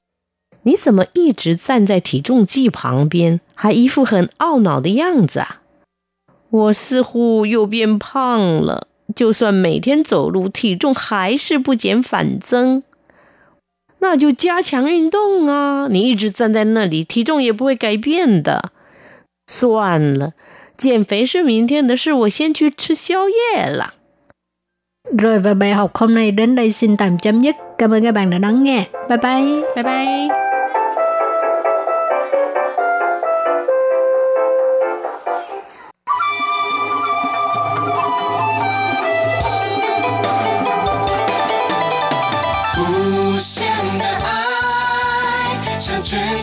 [0.63, 5.63] 你怎么一直站在体重计旁边，还一副很懊恼的样子啊？
[6.51, 12.84] 我似乎又变胖了， 就算每天走路，体重还是不减反增。
[14.00, 15.88] 那就加强运动啊！
[15.90, 18.72] 你一直站在那里，体重也不会改变的。
[19.46, 20.34] 算了，
[20.78, 23.94] 减肥是明天的事，我先去吃宵夜了。
[25.18, 27.56] Rồi và bài học hôm nay đến đây xin tạm chấm dứt.
[27.78, 28.88] Cảm ơn các bạn đã lắng nghe.
[29.10, 29.62] Bye bye.
[29.76, 30.59] Bye bye.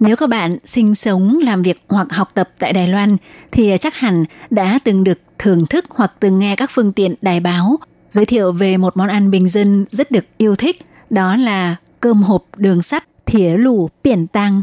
[0.00, 3.16] nếu các bạn sinh sống, làm việc hoặc học tập tại Đài Loan
[3.52, 7.40] thì chắc hẳn đã từng được thưởng thức hoặc từng nghe các phương tiện đài
[7.40, 7.78] báo
[8.10, 10.80] giới thiệu về một món ăn bình dân rất được yêu thích,
[11.10, 14.62] đó là cơm hộp đường sắt thỉa lù biển tăng.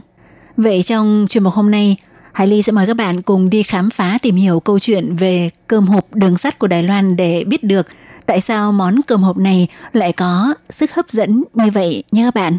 [0.58, 1.98] Vậy trong chuyên mục hôm nay,
[2.34, 5.50] Hải Ly sẽ mời các bạn cùng đi khám phá tìm hiểu câu chuyện về
[5.67, 7.88] cơm hộp đường sắt của Đài Loan để biết được
[8.26, 12.36] tại sao món cơm hộp này lại có sức hấp dẫn như vậy nhé các
[12.36, 12.58] bạn.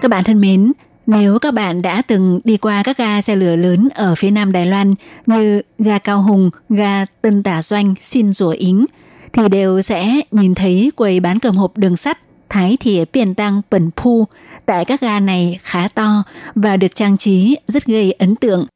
[0.00, 0.72] Các bạn thân mến,
[1.06, 4.52] nếu các bạn đã từng đi qua các ga xe lửa lớn ở phía nam
[4.52, 4.94] Đài Loan
[5.26, 8.86] như ga Cao Hùng, ga Tân Tả Doanh, Xin Rủa Ính,
[9.32, 13.62] thì đều sẽ nhìn thấy quầy bán cơm hộp đường sắt Thái Thỉa Biển Tăng
[13.70, 14.24] Bẩn Phu
[14.66, 16.22] tại các ga này khá to
[16.54, 18.66] và được trang trí rất gây ấn tượng.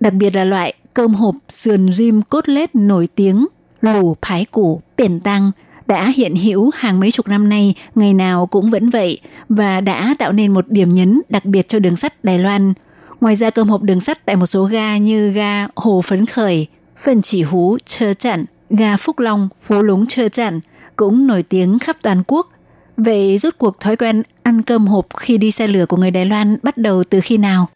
[0.00, 3.46] Đặc biệt là loại cơm hộp sườn rim cốt lết nổi tiếng
[3.80, 5.50] lù phái củ biển Tăng
[5.86, 9.18] đã hiện hữu hàng mấy chục năm nay, ngày nào cũng vẫn vậy
[9.48, 12.72] và đã tạo nên một điểm nhấn đặc biệt cho đường sắt Đài Loan.
[13.20, 16.66] Ngoài ra cơm hộp đường sắt tại một số ga như ga Hồ Phấn Khởi,
[16.96, 20.60] Phần Chỉ Hú, Chơ Chặn, ga Phúc Long, Phố Lúng Chơ Chặn
[20.96, 22.48] cũng nổi tiếng khắp toàn quốc.
[22.96, 26.24] Vậy rút cuộc thói quen ăn cơm hộp khi đi xe lửa của người Đài
[26.24, 27.68] Loan bắt đầu từ khi nào?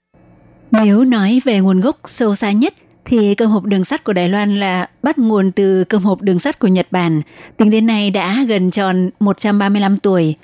[0.71, 2.75] Nếu nói về nguồn gốc sâu xa nhất
[3.09, 6.39] thì cơm hộp đường sắt của Đài Loan là bắt nguồn từ cơm hộp đường
[6.39, 7.23] sắt của Nhật Bản.
[7.57, 10.35] Tính đến nay đã gần tròn 135 tuổi.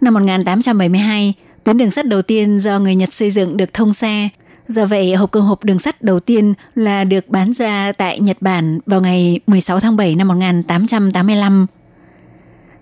[0.00, 1.34] Năm 1872,
[1.64, 4.28] tuyến đường sắt đầu tiên do người Nhật xây dựng được thông xe.
[4.66, 8.36] Do vậy, hộp cơm hộp đường sắt đầu tiên là được bán ra tại Nhật
[8.40, 11.66] Bản vào ngày 16 tháng 7 năm 1885.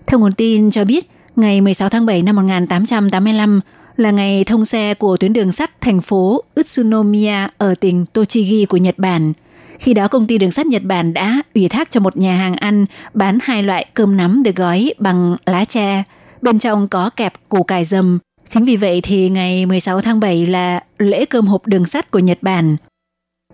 [0.07, 3.61] Theo nguồn tin cho biết, ngày 16 tháng 7 năm 1885
[3.97, 8.77] là ngày thông xe của tuyến đường sắt thành phố Utsunomiya ở tỉnh Tochigi của
[8.77, 9.33] Nhật Bản.
[9.79, 12.55] Khi đó công ty đường sắt Nhật Bản đã ủy thác cho một nhà hàng
[12.55, 16.03] ăn bán hai loại cơm nắm được gói bằng lá tre,
[16.41, 18.19] bên trong có kẹp củ cải dầm.
[18.47, 22.19] Chính vì vậy thì ngày 16 tháng 7 là lễ cơm hộp đường sắt của
[22.19, 22.77] Nhật Bản.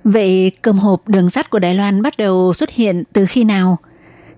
[0.04, 3.78] Vậy cơm hộp đường sắt của Đài Loan bắt đầu xuất hiện từ khi nào?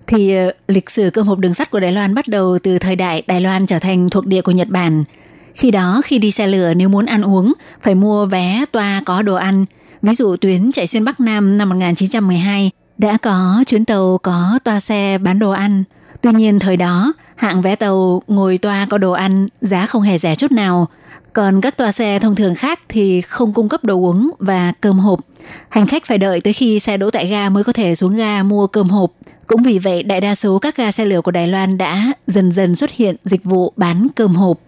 [0.06, 2.96] Thì ờ, lịch sử cơm hộp đường sắt của Đài Loan bắt đầu từ thời
[2.96, 5.04] đại Đài Loan trở thành thuộc địa của Nhật Bản–
[5.54, 9.22] khi đó, khi đi xe lửa, nếu muốn ăn uống, phải mua vé toa có
[9.22, 9.64] đồ ăn.
[10.02, 14.80] Ví dụ tuyến chạy xuyên Bắc Nam năm 1912 đã có chuyến tàu có toa
[14.80, 15.84] xe bán đồ ăn.
[16.20, 20.18] Tuy nhiên, thời đó, hạng vé tàu ngồi toa có đồ ăn giá không hề
[20.18, 20.88] rẻ chút nào.
[21.32, 24.98] Còn các toa xe thông thường khác thì không cung cấp đồ uống và cơm
[24.98, 25.20] hộp.
[25.68, 28.42] Hành khách phải đợi tới khi xe đỗ tại ga mới có thể xuống ga
[28.42, 29.12] mua cơm hộp.
[29.46, 32.52] Cũng vì vậy, đại đa số các ga xe lửa của Đài Loan đã dần
[32.52, 34.58] dần xuất hiện dịch vụ bán cơm hộp.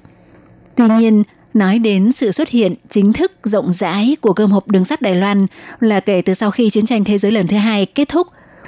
[0.76, 1.22] Tuy nhiên,
[1.54, 5.14] nói đến sự xuất hiện chính thức rộng rãi của cơm hộp đường sắt Đài
[5.14, 5.46] Loan
[5.80, 8.26] là kể từ sau khi chiến tranh thế giới lần thứ hai kết thúc,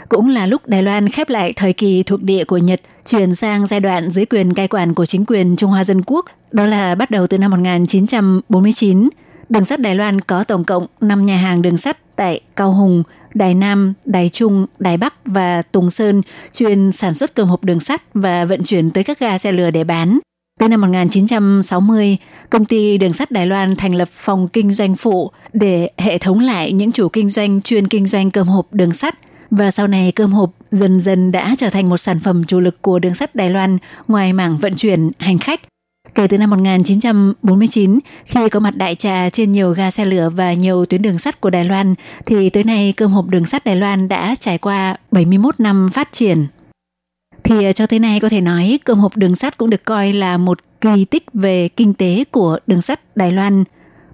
[0.09, 3.67] cũng là lúc Đài Loan khép lại thời kỳ thuộc địa của Nhật, chuyển sang
[3.67, 6.94] giai đoạn dưới quyền cai quản của chính quyền Trung Hoa Dân Quốc, đó là
[6.94, 9.09] bắt đầu từ năm 1949.
[9.48, 13.02] Đường sắt Đài Loan có tổng cộng 5 nhà hàng đường sắt tại Cao Hùng,
[13.35, 17.81] Đài Nam, Đài Trung, Đài Bắc và Tùng Sơn chuyên sản xuất cơm hộp đường
[17.81, 20.19] sắt và vận chuyển tới các ga xe lửa để bán.
[20.61, 22.17] Từ năm 1960,
[22.50, 26.40] công ty đường sắt Đài Loan thành lập phòng kinh doanh phụ để hệ thống
[26.40, 29.15] lại những chủ kinh doanh chuyên kinh doanh cơm hộp đường sắt
[29.50, 32.83] và sau này cơm hộp dần dần đã trở thành một sản phẩm chủ lực
[32.83, 33.79] của đường sắt Đài Loan
[34.09, 35.61] ngoài mảng vận chuyển hành khách.
[36.15, 40.52] Kể từ năm 1949, khi có mặt đại trà trên nhiều ga xe lửa và
[40.52, 41.94] nhiều tuyến đường sắt của Đài Loan,
[42.27, 46.09] thì tới nay cơm hộp đường sắt Đài Loan đã trải qua 71 năm phát
[46.13, 46.46] triển
[47.47, 50.13] thì à, cho tới nay có thể nói cơm hộp đường sắt cũng được coi
[50.13, 53.65] là một kỳ tích về kinh tế của đường sắt Đài Loan.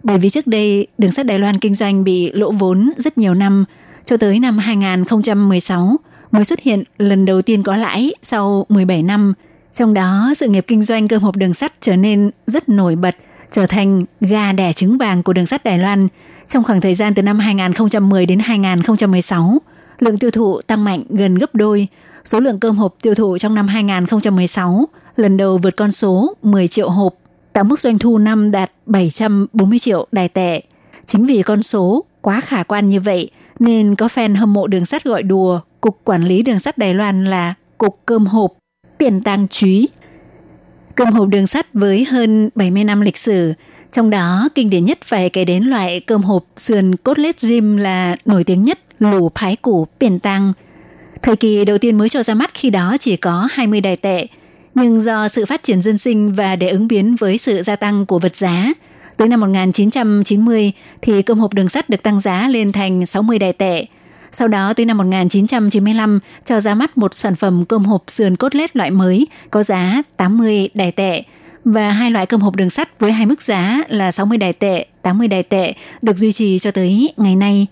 [0.03, 3.35] Bởi vì trước đây đường sắt Đài Loan kinh doanh bị lỗ vốn rất nhiều
[3.35, 3.65] năm,
[4.05, 5.97] cho tới năm 2016
[6.31, 9.35] mới xuất hiện lần đầu tiên có lãi sau 17 năm.
[9.73, 13.17] Trong đó, sự nghiệp kinh doanh cơm hộp đường sắt trở nên rất nổi bật,
[13.51, 16.09] trở thành gà đẻ trứng vàng của đường sắt Đài Loan.
[16.49, 19.59] Trong khoảng thời gian từ năm 2010 đến 2016,
[19.99, 21.89] lượng tiêu thụ tăng mạnh gần gấp đôi.
[22.25, 26.69] Số lượng cơm hộp tiêu thụ trong năm 2016 lần đầu vượt con số 10
[26.69, 27.15] triệu hộp,
[27.53, 30.63] tạo mức doanh thu năm đạt 740 triệu đài tệ.
[31.07, 34.87] Chính vì con số quá khả quan như vậy nên có fan hâm mộ đường
[34.87, 38.53] sắt gọi đùa Cục Quản lý Đường sắt Đài Loan là Cục Cơm hộp,
[38.99, 39.89] biển tăng chúy.
[40.95, 43.53] Cơm hộp đường sắt với hơn 70 năm lịch sử,
[43.91, 47.77] trong đó kinh điển nhất phải kể đến loại cơm hộp sườn cốt lết rim
[47.77, 50.53] là nổi tiếng nhất lủ phái củ biển tăng.
[51.23, 54.27] Thời kỳ đầu tiên mới cho ra mắt khi đó chỉ có 20 đài tệ,
[54.75, 58.07] nhưng do sự phát triển dân sinh và để ứng biến với sự gia tăng
[58.07, 58.73] của vật giá,
[59.17, 63.53] tới năm 1990 thì cơm hộp đường sắt được tăng giá lên thành 60 đài
[63.53, 63.87] tệ.
[64.33, 68.55] Sau đó tới năm 1995 cho ra mắt một sản phẩm cơm hộp sườn cốt
[68.55, 71.23] lết loại mới có giá 80 đài tệ
[71.65, 74.87] và hai loại cơm hộp đường sắt với hai mức giá là 60 đài tệ,
[75.03, 77.67] 80 đài tệ được duy trì cho tới ngày nay.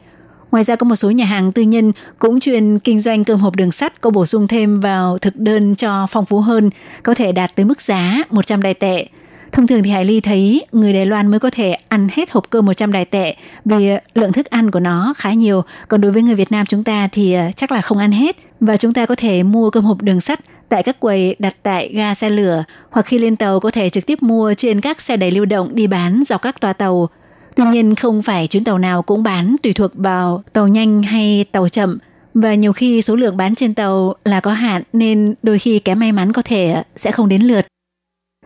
[0.50, 3.56] Ngoài ra có một số nhà hàng tư nhân cũng chuyên kinh doanh cơm hộp
[3.56, 6.70] đường sắt có bổ sung thêm vào thực đơn cho phong phú hơn,
[7.02, 9.06] có thể đạt tới mức giá 100 đài tệ.
[9.52, 12.50] Thông thường thì Hải Ly thấy người Đài Loan mới có thể ăn hết hộp
[12.50, 13.34] cơm 100 đài tệ
[13.64, 15.62] vì lượng thức ăn của nó khá nhiều.
[15.88, 18.36] Còn đối với người Việt Nam chúng ta thì à, chắc là không ăn hết.
[18.60, 21.90] Và chúng ta có thể mua cơm hộp đường sắt tại các quầy đặt tại
[21.94, 25.16] ga xe lửa hoặc khi lên tàu có thể trực tiếp mua trên các xe
[25.16, 27.08] đẩy lưu động đi bán dọc các toa tàu.
[27.56, 31.44] Tuy nhiên không phải chuyến tàu nào cũng bán tùy thuộc vào tàu nhanh hay
[31.52, 31.98] tàu chậm
[32.34, 35.98] và nhiều khi số lượng bán trên tàu là có hạn nên đôi khi kém
[35.98, 37.66] may mắn có thể sẽ không đến lượt.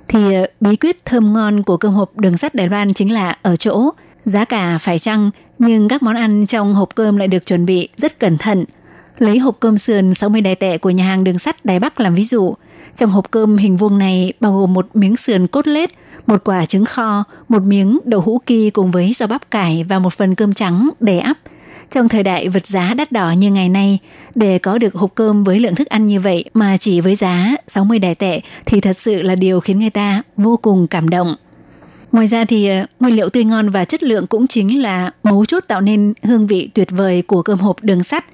[0.08, 3.38] Thì ờ, bí quyết thơm ngon của cơm hộp đường sắt Đài Loan chính là
[3.42, 3.90] ở chỗ
[4.24, 7.88] giá cả phải chăng nhưng các món ăn trong hộp cơm lại được chuẩn bị
[7.96, 8.64] rất cẩn thận.
[9.18, 12.14] Lấy hộp cơm sườn 60 đài tệ của nhà hàng đường sắt Đài Bắc làm
[12.14, 12.54] ví dụ.
[12.94, 15.90] Trong hộp cơm hình vuông này bao gồm một miếng sườn cốt lết,
[16.26, 19.98] một quả trứng kho, một miếng đậu hũ ki cùng với rau bắp cải và
[19.98, 21.38] một phần cơm trắng để ắp.
[21.90, 23.98] Trong thời đại vật giá đắt đỏ như ngày nay,
[24.34, 27.56] để có được hộp cơm với lượng thức ăn như vậy mà chỉ với giá
[27.66, 31.36] 60 đài tệ thì thật sự là điều khiến người ta vô cùng cảm động.
[32.12, 35.44] Ngoài ra thì ờ, nguyên liệu tươi ngon và chất lượng cũng chính là mấu
[35.44, 38.24] chốt tạo nên hương vị tuyệt vời của cơm hộp đường sắt.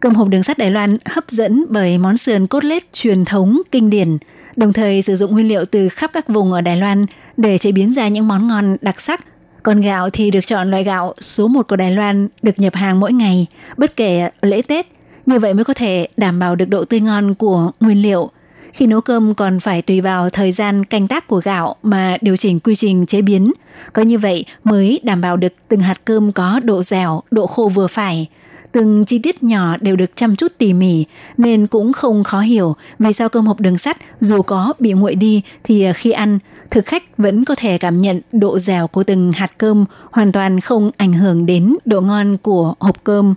[0.00, 3.62] Cơm hộp đường sắt Đài Loan hấp dẫn bởi món sườn cốt lết truyền thống
[3.72, 4.18] kinh điển,
[4.56, 7.72] đồng thời sử dụng nguyên liệu từ khắp các vùng ở Đài Loan để chế
[7.72, 9.20] biến ra những món ngon đặc sắc.
[9.62, 13.00] Còn gạo thì được chọn loại gạo số 1 của Đài Loan được nhập hàng
[13.00, 13.46] mỗi ngày,
[13.76, 14.86] bất kể lễ Tết.
[15.26, 18.30] Như vậy mới có thể đảm bảo được độ tươi ngon của nguyên liệu.
[18.72, 22.36] Khi nấu cơm còn phải tùy vào thời gian canh tác của gạo mà điều
[22.36, 23.52] chỉnh quy trình chế biến.
[23.92, 27.68] Có như vậy mới đảm bảo được từng hạt cơm có độ dẻo, độ khô
[27.74, 28.28] vừa phải.
[28.76, 31.04] Từng chi tiết nhỏ đều được chăm chút tỉ mỉ
[31.36, 35.14] nên cũng không khó hiểu vì sao cơm hộp đường sắt dù có bị nguội
[35.14, 36.38] đi thì khi ăn
[36.70, 40.60] thực khách vẫn có thể cảm nhận độ dẻo của từng hạt cơm hoàn toàn
[40.60, 43.34] không ảnh hưởng đến độ ngon của hộp cơm.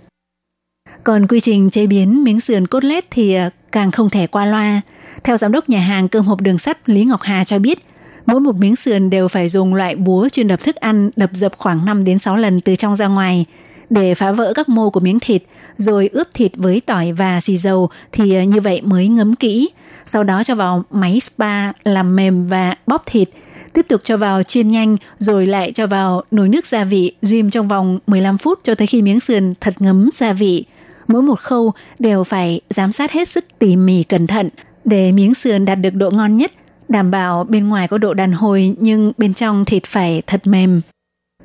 [1.04, 3.36] Còn quy trình chế biến miếng sườn cốt lết thì
[3.72, 4.80] càng không thể qua loa.
[5.24, 7.78] Theo giám đốc nhà hàng cơm hộp đường sắt Lý Ngọc Hà cho biết,
[8.26, 11.52] mỗi một miếng sườn đều phải dùng loại búa chuyên đập thức ăn đập dập
[11.56, 13.46] khoảng 5 đến 6 lần từ trong ra ngoài
[13.90, 15.42] để phá vỡ các mô của miếng thịt,
[15.76, 19.70] rồi ướp thịt với tỏi và xì dầu thì à, như vậy mới ngấm kỹ.
[20.04, 23.28] Sau đó cho vào máy spa làm mềm và bóp thịt.
[23.72, 27.50] Tiếp tục cho vào chiên nhanh rồi lại cho vào nồi nước gia vị rim
[27.50, 30.64] trong vòng 15 phút cho tới khi miếng sườn thật ngấm gia vị.
[31.06, 34.48] Mỗi một khâu đều phải giám sát hết sức tỉ mỉ cẩn thận
[34.84, 36.52] để miếng sườn đạt được độ ngon nhất,
[36.88, 40.80] đảm bảo bên ngoài có độ đàn hồi nhưng bên trong thịt phải thật mềm.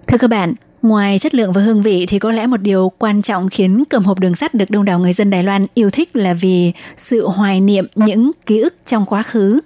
[0.07, 0.53] Thưa các bạn,
[0.85, 4.03] Ngoài chất lượng và hương vị thì có lẽ một điều quan trọng khiến cơm
[4.03, 7.27] hộp đường sắt được đông đảo người dân Đài Loan yêu thích là vì sự
[7.27, 9.59] hoài niệm những ký ức trong quá khứ.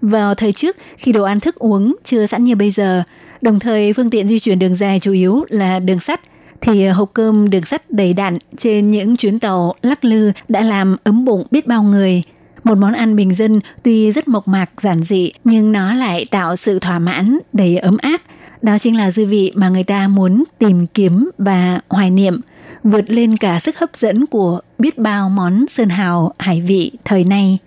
[0.00, 3.02] Vào thời trước, khi đồ ăn thức uống chưa sẵn như bây giờ,
[3.40, 6.20] đồng thời phương tiện di chuyển đường dài chủ yếu là đường sắt,
[6.60, 10.96] thì hộp cơm đường sắt đầy đặn trên những chuyến tàu lắc lư đã làm
[11.04, 12.22] ấm bụng biết bao người.
[12.64, 16.56] Một món ăn bình dân tuy rất mộc mạc, giản dị nhưng nó lại tạo
[16.56, 18.20] sự thỏa mãn, đầy ấm áp–
[18.64, 22.40] đó chính là dư vị mà người ta muốn tìm kiếm và hoài niệm,
[22.84, 27.24] vượt lên cả sức hấp dẫn của biết bao món sơn hào hải vị thời
[27.24, 27.58] nay.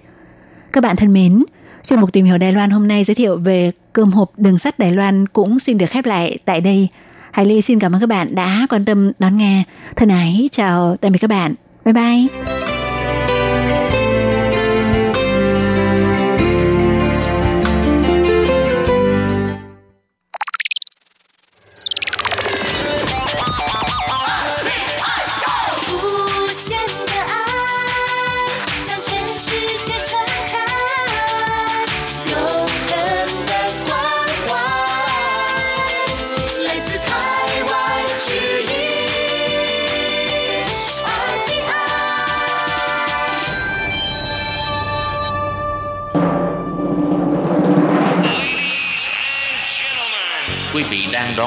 [0.74, 1.44] Các bạn thân mến,
[1.84, 4.80] chuyên mục tìm hiểu Đài Loan hôm nay giới thiệu về cơm hộp đường sắt
[4.80, 6.88] Đài Loan cũng xin được khép lại tại đây.
[7.32, 9.64] Hải Ly xin cảm ơn các bạn đã quan tâm đón nghe.
[9.96, 11.54] Thân ái, chào tạm biệt các bạn.
[11.86, 12.77] Bye bye.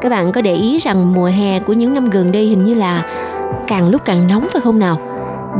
[0.00, 2.74] Các bạn có để ý rằng mùa hè của những năm gần đây hình như
[2.74, 3.04] là
[3.68, 5.00] càng lúc càng nóng phải không nào?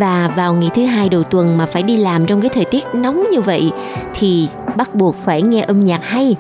[0.01, 2.85] Và vào ngày thứ hai đầu tuần mà phải đi làm trong cái thời tiết
[2.95, 3.71] nóng như vậy
[4.15, 6.37] thì bắt buộc phải nghe âm nhạc hay.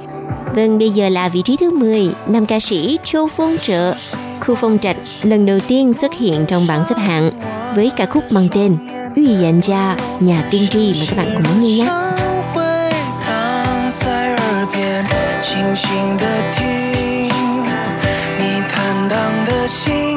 [0.55, 3.95] Vâng, bây giờ là vị trí thứ 10, nam ca sĩ Châu Phong Trợ,
[4.41, 7.31] Khu Phong Trạch lần đầu tiên xuất hiện trong bảng xếp hạng
[7.74, 8.77] với ca khúc mang tên
[9.16, 11.87] Uy Dàn Gia, Nhà Tiên Tri mà các bạn cùng lắng nghe nhé.
[12.55, 12.62] 会
[13.27, 15.05] 荡在耳边，
[15.43, 16.22] 轻轻地
[16.53, 16.89] 听你坦荡的
[19.72, 20.11] 心。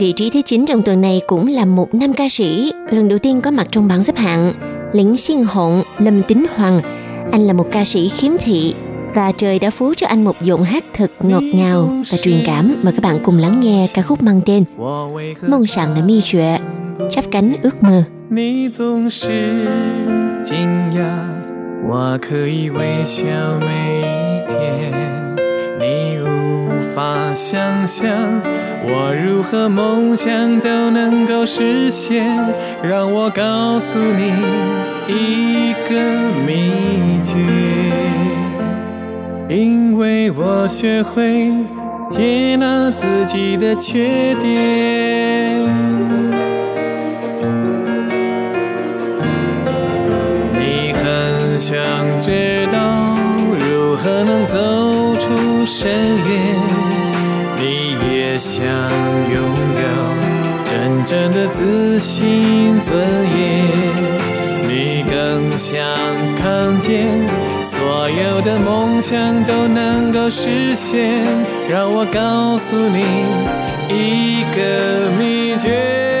[0.00, 3.18] vị trí thứ 9 trong tuần này cũng là một nam ca sĩ lần đầu
[3.18, 4.52] tiên có mặt trong bảng xếp hạng.
[4.92, 6.80] Lĩnh Xin Hộn, Lâm Tính Hoàng.
[7.32, 8.74] Anh là một ca sĩ khiếm thị
[9.14, 12.76] và trời đã phú cho anh một giọng hát thật ngọt ngào và truyền cảm.
[12.82, 16.20] Mời các bạn cùng lắng nghe ca khúc mang tên 我为何 Mong sẵn là mi
[16.24, 16.60] chuyện,
[17.10, 18.04] chắp cánh ước mơ.
[18.28, 19.28] 你总是
[20.42, 20.56] 惊
[20.94, 21.04] 讶，
[21.88, 23.24] 我可以微笑
[23.60, 23.66] 每
[23.98, 23.99] 一天。
[23.99, 23.99] 你无
[26.93, 28.09] 法想象，
[28.83, 32.25] 我如何梦想都能够实现。
[32.83, 34.33] 让我告诉你
[35.07, 35.95] 一个
[36.45, 37.37] 秘诀，
[39.47, 41.51] 因为我学会
[42.09, 44.51] 接纳自己的缺点。
[50.59, 51.77] 你很想
[52.19, 53.15] 知道
[53.59, 54.57] 如何能走
[55.65, 56.59] 深渊，
[57.59, 59.41] 你也想拥
[59.75, 59.85] 有
[60.63, 63.65] 真正的自信尊严，
[64.67, 65.79] 你更想
[66.37, 67.05] 看见
[67.63, 71.23] 所有的梦想都能够实现。
[71.69, 73.05] 让我告诉你
[73.89, 76.20] 一个秘诀。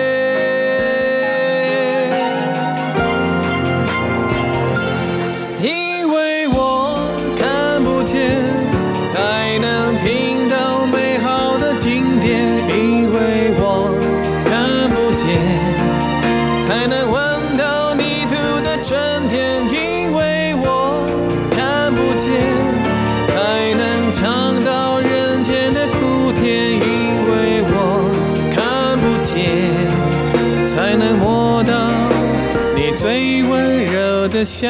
[34.41, 34.67] 的笑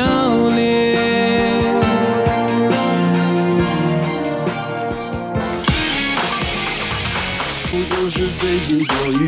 [0.49, 0.59] 脸。
[7.71, 9.23] 不就是随心所欲，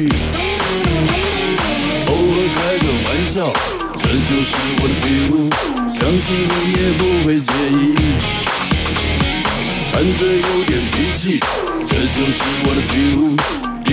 [2.08, 3.38] 偶尔开个玩笑，
[3.98, 5.32] 这就是我的 feel，
[5.88, 7.82] 相信你也不会介意。
[9.94, 11.40] 看着有点脾气，
[11.88, 13.32] 这就是我的 feel，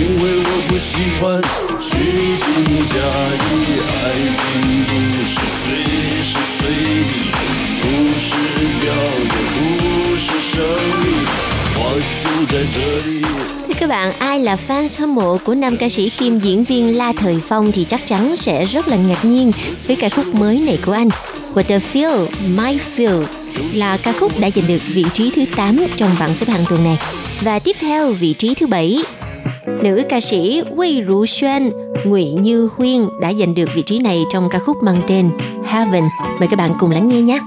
[0.22, 1.42] 为我不喜欢
[1.80, 1.88] 虚
[2.42, 2.44] 情
[2.86, 2.94] 假
[3.44, 3.48] 意，
[3.90, 3.94] 爱
[4.52, 4.54] 并
[4.88, 4.90] 不
[5.32, 5.64] 是随
[6.28, 6.60] 时随
[7.08, 7.10] 地，
[7.82, 7.84] 不
[8.24, 8.28] 是
[8.80, 9.56] 表演，不
[10.16, 10.54] 是胜
[11.02, 11.04] 利，
[11.76, 11.80] 我
[12.22, 12.76] 就在这
[13.06, 13.10] 里。
[13.68, 16.96] Thưa các bạn ai là fan hâm mộ của nam ca sĩ kiêm diễn viên
[16.96, 19.52] La Thời Phong thì chắc chắn sẽ rất là ngạc nhiên
[19.86, 21.08] với ca khúc mới này của anh.
[21.54, 22.26] Waterfield,
[22.56, 23.24] My Field
[23.72, 26.84] là ca khúc đã giành được vị trí thứ 8 trong bảng xếp hạng tuần
[26.84, 26.98] này.
[27.40, 28.98] Và tiếp theo vị trí thứ 7
[29.83, 31.71] Nữ ca sĩ Wei Ru Xuan,
[32.05, 35.29] Ngụy Như Huyên đã giành được vị trí này trong ca khúc mang tên
[35.65, 36.03] Heaven.
[36.39, 37.39] Mời các bạn cùng lắng nghe nhé.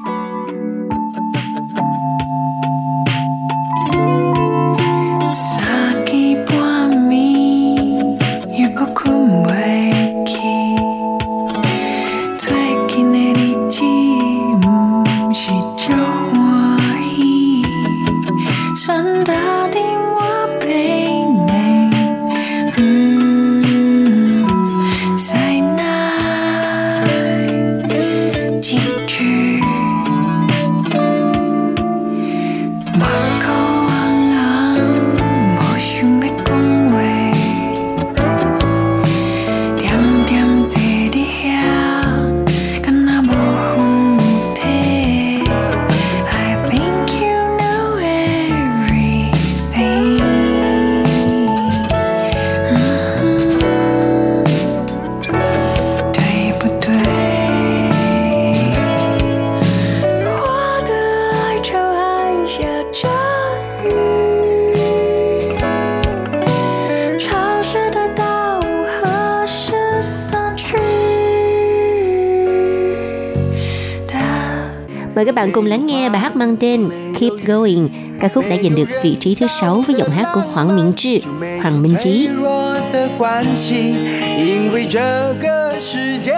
[75.16, 77.90] Mời các bạn cùng lắng nghe bài hát mang tên Keep Going.
[78.20, 81.20] Ca khúc đã giành được vị trí thứ 6 với giọng hát của Hoàng Minh志,
[81.62, 82.28] Hoàng Minh Chí.
[82.28, 83.96] 弱的关系，
[84.38, 85.00] 因为这
[85.42, 86.34] 个世界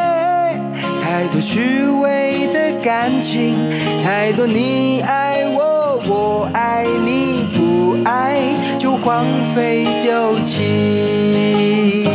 [1.03, 3.53] 太多虚伪的感情，
[4.03, 5.74] 太多你爱我，
[6.08, 8.40] 我爱你，不爱
[8.78, 12.08] 就荒废丢弃，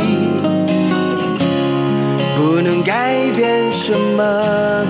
[2.36, 4.86] 不能改变什么。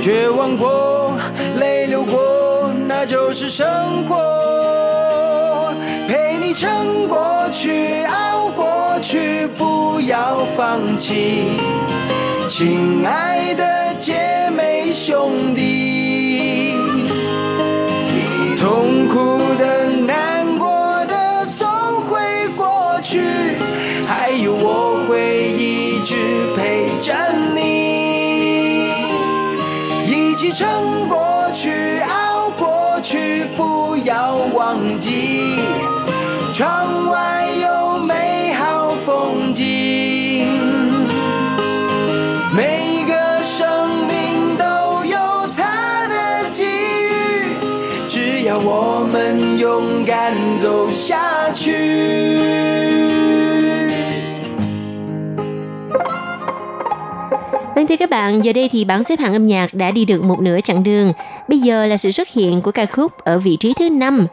[0.00, 1.14] 绝望过，
[1.58, 3.66] 泪流过，那就是生
[4.08, 5.74] 活。
[6.06, 11.44] 陪你撑过去，熬过去，不要放弃，
[12.48, 15.69] 亲爱的姐妹兄弟。
[19.10, 19.39] cool.
[57.90, 60.40] Thưa các bạn, giờ đây thì bảng xếp hạng âm nhạc đã đi được một
[60.40, 61.12] nửa chặng đường.
[61.48, 64.26] Bây giờ là sự xuất hiện của ca khúc ở vị trí thứ 5,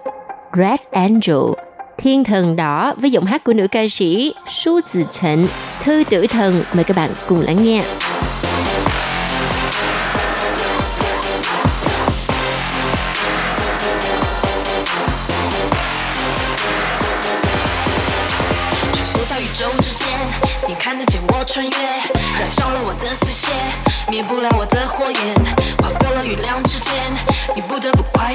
[0.54, 1.54] Red Angel,
[1.98, 5.46] Thiên thần đỏ với giọng hát của nữ ca sĩ Su Zi Chen,
[5.84, 6.64] Thư tử thần.
[6.74, 7.82] Mời các bạn cùng lắng nghe.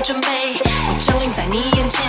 [0.03, 0.27] 准备，
[0.89, 2.01] 我降临在你眼前，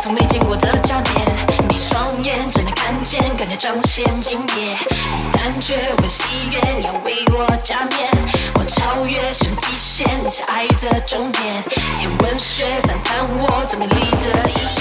[0.00, 1.26] 从没见过的焦点，
[1.68, 4.76] 你双眼只能看见，更加彰显惊艳，
[5.18, 6.08] 你感觉我。
[6.08, 6.22] 喜
[6.52, 8.08] 悦，你要为我加冕，
[8.54, 8.62] 我。
[8.64, 11.62] 超越是极限，你是爱的终点，
[11.98, 14.80] 天文学赞叹我最美丽的一页，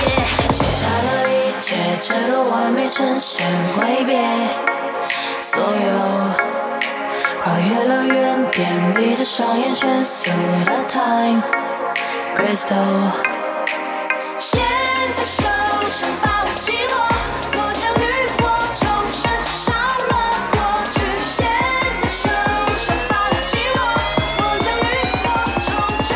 [0.51, 4.19] 写下了一切，赤裸完美呈现，挥别
[5.41, 6.51] 所有。
[7.41, 10.29] 跨越了原点，闭着双眼全速
[10.65, 11.41] 的 time
[12.36, 13.12] crystal。
[14.38, 14.60] 现
[15.16, 15.42] 在手
[15.90, 16.96] 上把我击落，
[17.52, 18.04] 我将浴
[18.38, 18.42] 火
[18.80, 19.24] 重生，
[19.54, 19.72] 烧
[20.08, 20.12] 了
[20.52, 20.56] 过
[20.94, 20.96] 去。
[21.30, 21.46] 现
[22.02, 22.28] 在手
[22.78, 23.80] 上把我击落，
[24.38, 24.88] 我将浴
[25.22, 25.24] 火
[25.66, 25.68] 重
[26.08, 26.10] 生。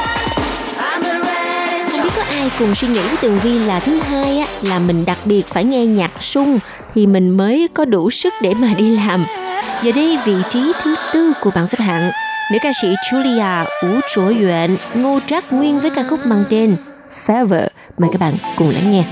[0.79, 2.03] I'm the red Không angel.
[2.05, 5.05] biết có ai cùng suy nghĩ với Tường Vi là thứ hai á, là mình
[5.05, 6.59] đặc biệt phải nghe nhạc sung
[6.95, 9.25] thì mình mới có đủ sức để mà đi làm.
[9.83, 12.11] Giờ đây vị trí thứ tư của bảng xếp hạng,
[12.52, 16.76] nữ ca sĩ Julia Ú Chúa nguyện Ngô Trác Nguyên với ca khúc mang tên
[17.26, 17.68] Fever.
[17.98, 19.04] Mời các bạn cùng lắng nghe.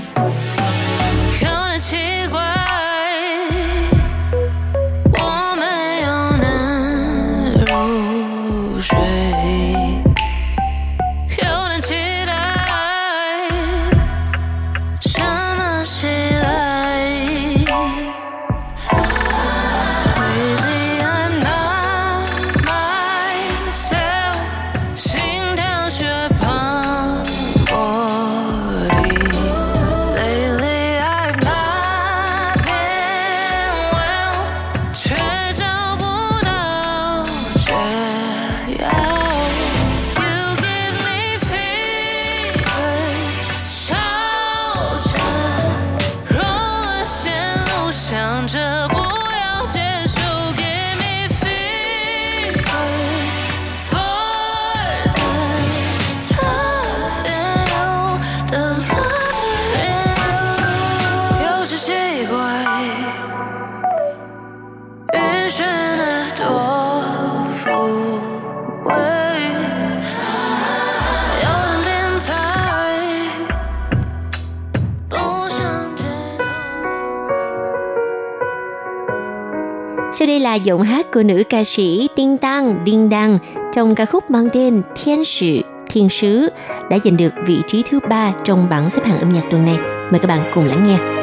[80.64, 83.38] Giọng hát của nữ ca sĩ Tinh Tăng Đinh Đăng
[83.72, 86.48] trong ca khúc mang tên Thiên Sử, Thiên Sứ,
[86.90, 89.76] đã giành được vị trí thứ ba trong bảng xếp hạng âm nhạc tuần này.
[90.10, 91.13] Mời các bạn cùng lắng nghe.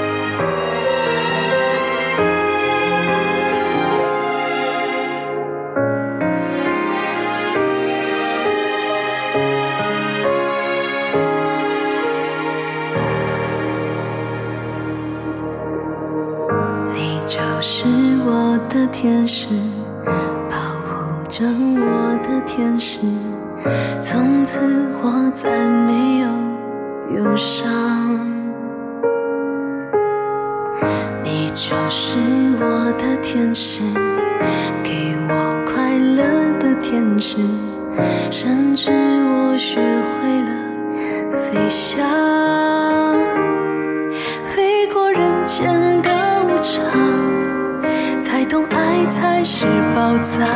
[49.11, 50.47] 才是宝藏。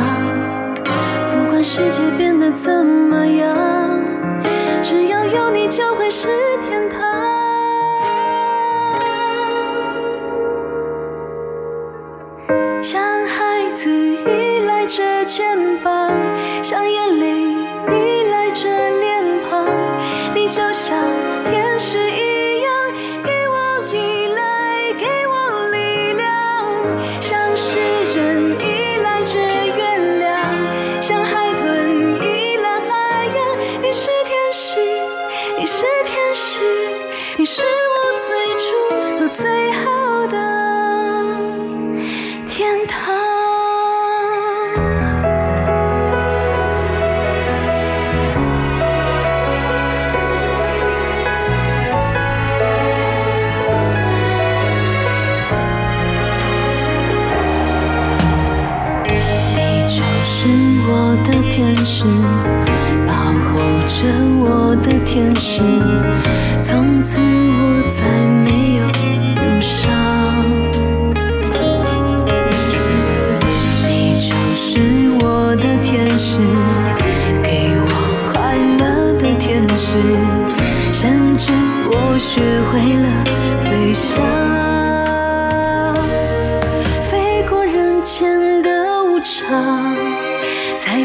[1.30, 4.00] 不管世界变得怎么样，
[4.82, 6.28] 只要有你就会是
[6.66, 6.85] 天堂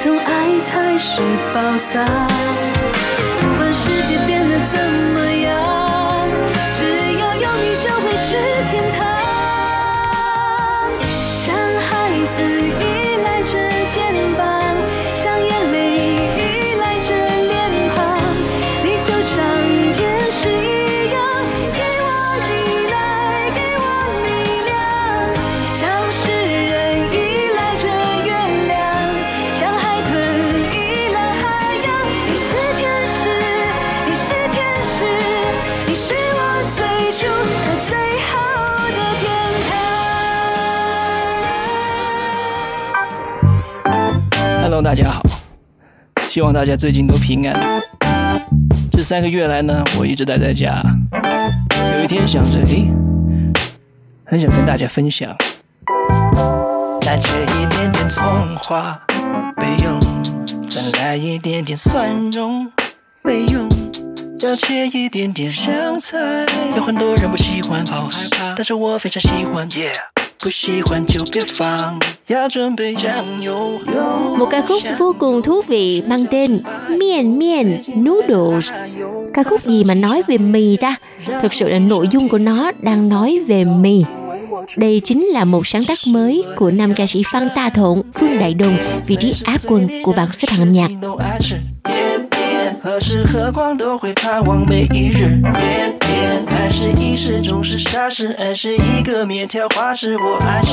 [0.04, 1.22] 懂爱才是
[1.54, 1.62] 宝
[1.93, 2.70] 藏。
[46.52, 47.82] 望大家最近都平安。
[48.91, 50.84] 这三个月来呢，我一直待在家。
[51.95, 52.91] 有一天想着，诶，
[54.26, 55.34] 很想跟大家分享。
[57.06, 58.22] 来切一点点葱
[58.58, 59.02] 花
[59.56, 59.97] 备用，
[60.68, 62.70] 再来一点点蒜蓉
[63.24, 63.70] 备用，
[64.41, 66.20] 要切一点点香菜。
[66.76, 69.70] 有很多人不喜欢，好害怕，但是我非常喜欢。
[70.41, 73.80] 不喜欢就别放，要准备酱油。
[74.39, 78.70] Một ca khúc vô cùng thú vị mang tên Miên Miên Noodles.
[79.34, 80.97] Ca khúc gì mà nói về mì ta?
[81.41, 84.03] Thực sự là nội dung của nó đang nói về mì.
[84.76, 88.39] Đây chính là một sáng tác mới của nam ca sĩ Phan Ta Thộn, Phương
[88.39, 88.76] Đại Đồng,
[89.07, 90.91] vị trí Á quân của bảng xếp hạng âm nhạc.
[91.03, 95.41] 都爱吃变变，何时何光都会盼望每一日
[96.47, 100.72] 爱是一时，总是傻事，爱是一个面条花式，我爱吃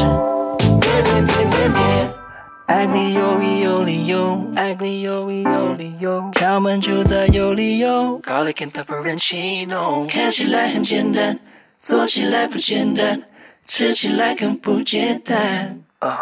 [0.81, 2.11] 变变变变变。
[2.67, 8.21] 爱你有理有理由，爱你有理有理由，敲门就在有理由。
[8.23, 11.39] Garlic and pepperoncino，看起来很简单，
[11.81, 13.23] 做起来不简单，
[13.67, 15.81] 吃起来更不简单。
[16.01, 16.19] 啊、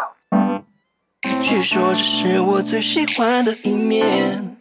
[1.41, 4.56] 据说这是我最喜欢的一面。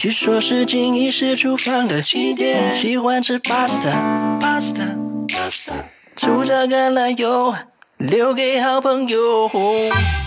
[0.00, 5.72] 据说是经意是厨房的起点，喜欢吃 pasta，pasta，pasta，
[6.16, 7.54] 主炸橄榄油
[7.98, 9.46] 留给好朋友。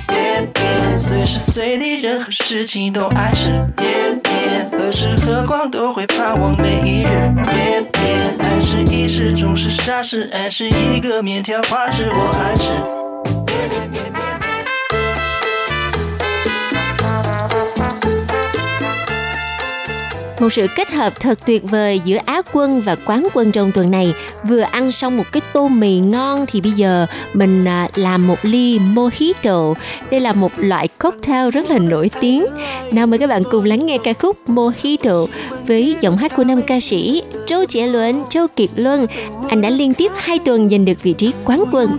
[0.07, 3.49] 变变，随时随地任何事情都爱吃。
[3.76, 7.07] 变变，何时何况都会盼望每一日。
[7.43, 12.71] 变变，爱是一时，总是傻事，爱是一个面条花式，我爱吃。
[20.43, 24.13] Một sự kết hợp thật tuyệt vời giữa Á quân và quán quân trong tuần này.
[24.49, 28.39] Vừa ăn xong một cái tô mì ngon thì bây giờ mình à, làm một
[28.41, 29.73] ly mojito.
[30.11, 32.45] Đây là một loại cocktail rất là nổi tiếng.
[32.91, 35.27] Nào mời các bạn cùng lắng nghe ca khúc Mojito
[35.67, 39.07] với giọng hát của nam ca sĩ Châu Trẻ Luân, Châu Kiệt Luân.
[39.49, 41.97] Anh đã liên tiếp hai tuần giành được vị trí quán quân.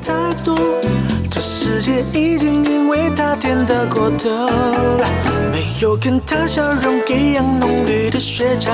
[1.45, 4.31] 世界已经因为他甜得过头，
[5.53, 8.71] 没有跟他笑容一样浓郁的雪茄，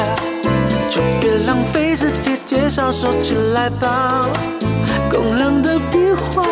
[0.89, 4.25] 就别浪费时间介绍，说起来吧。
[5.11, 6.45] 工人的笔画，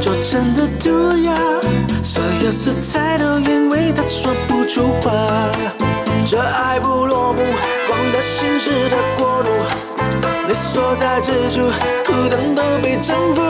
[0.00, 1.32] 做成的涂鸦，
[2.02, 5.12] 所有色彩都因为他说不出话。
[6.26, 9.50] 这爱不落幕，忘了心事的国度，
[10.48, 11.68] 你所在之处，
[12.04, 13.42] 孤单都被征服。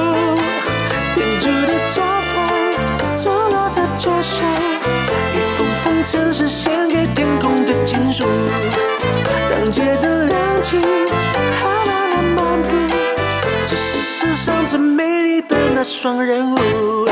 [1.62, 4.46] 的招牌，错落在桌上，
[5.32, 8.24] 一封封城市献给天空的情书，
[9.50, 10.78] 当街灯亮起，
[11.61, 12.68] 好慢慢漫步，
[13.66, 17.09] 这是世上最美丽的那双人舞。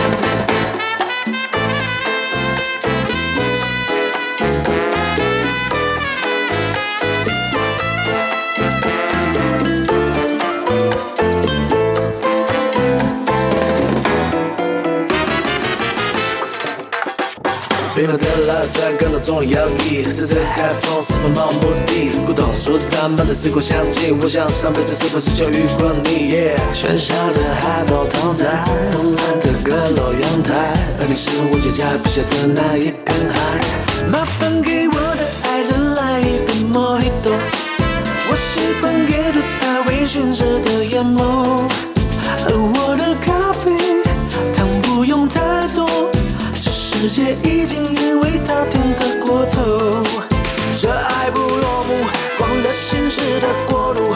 [18.02, 26.34] 冰冷的拉赞感到重力摇曳，在这海风四方漫无目的，古董书摊满在时光相近，我想上辈子是不是就遇过你
[26.74, 34.08] 喧嚣的海报躺在慵懒的阁楼阳台，而你是我脚下笔下的那一片海。
[34.08, 37.38] 麻烦给我的爱人来一杯 Mojito，
[38.26, 41.70] 我习惯阅读他微醺时的眼眸，
[42.46, 43.14] 而我的
[47.02, 49.60] 世界已经因为他甜得过头，
[50.80, 51.96] 这爱不落幕，
[52.38, 54.14] 忘了心事的国度，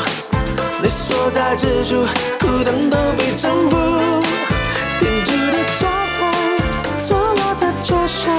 [0.80, 2.06] 你所在之处，
[2.38, 3.76] 孤单都被征服。
[5.00, 5.88] 编织的招
[6.20, 8.32] 牌，错落在桌上，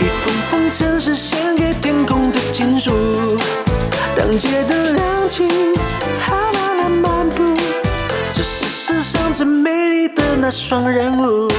[0.00, 2.90] 一封封城市献给天空的情书，
[4.16, 5.46] 当街灯亮起，
[6.22, 7.44] 好慢慢漫步，
[8.32, 11.52] 这是世上最美丽的那双人舞。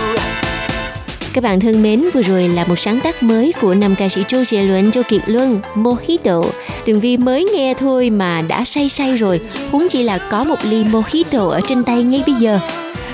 [1.33, 4.21] Các bạn thân mến, vừa rồi là một sáng tác mới của nam ca sĩ
[4.27, 6.43] Châu Dệ Luân, Châu Kiệt Luân, Mojito.
[6.85, 9.39] Tường Vi mới nghe thôi mà đã say say rồi,
[9.71, 12.59] huống chỉ là có một ly Mojito ở trên tay ngay bây giờ.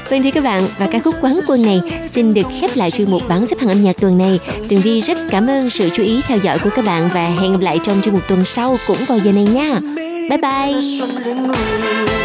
[0.10, 3.12] Vâng thưa các bạn, và ca khúc quán quân này xin được khép lại chuyên
[3.12, 4.40] mục bảng xếp hạng âm nhạc tuần này.
[4.70, 7.52] Tường Vi rất cảm ơn sự chú ý theo dõi của các bạn và hẹn
[7.52, 9.80] gặp lại trong chuyên mục tuần sau cũng vào giờ này nha.
[10.30, 12.25] Bye bye!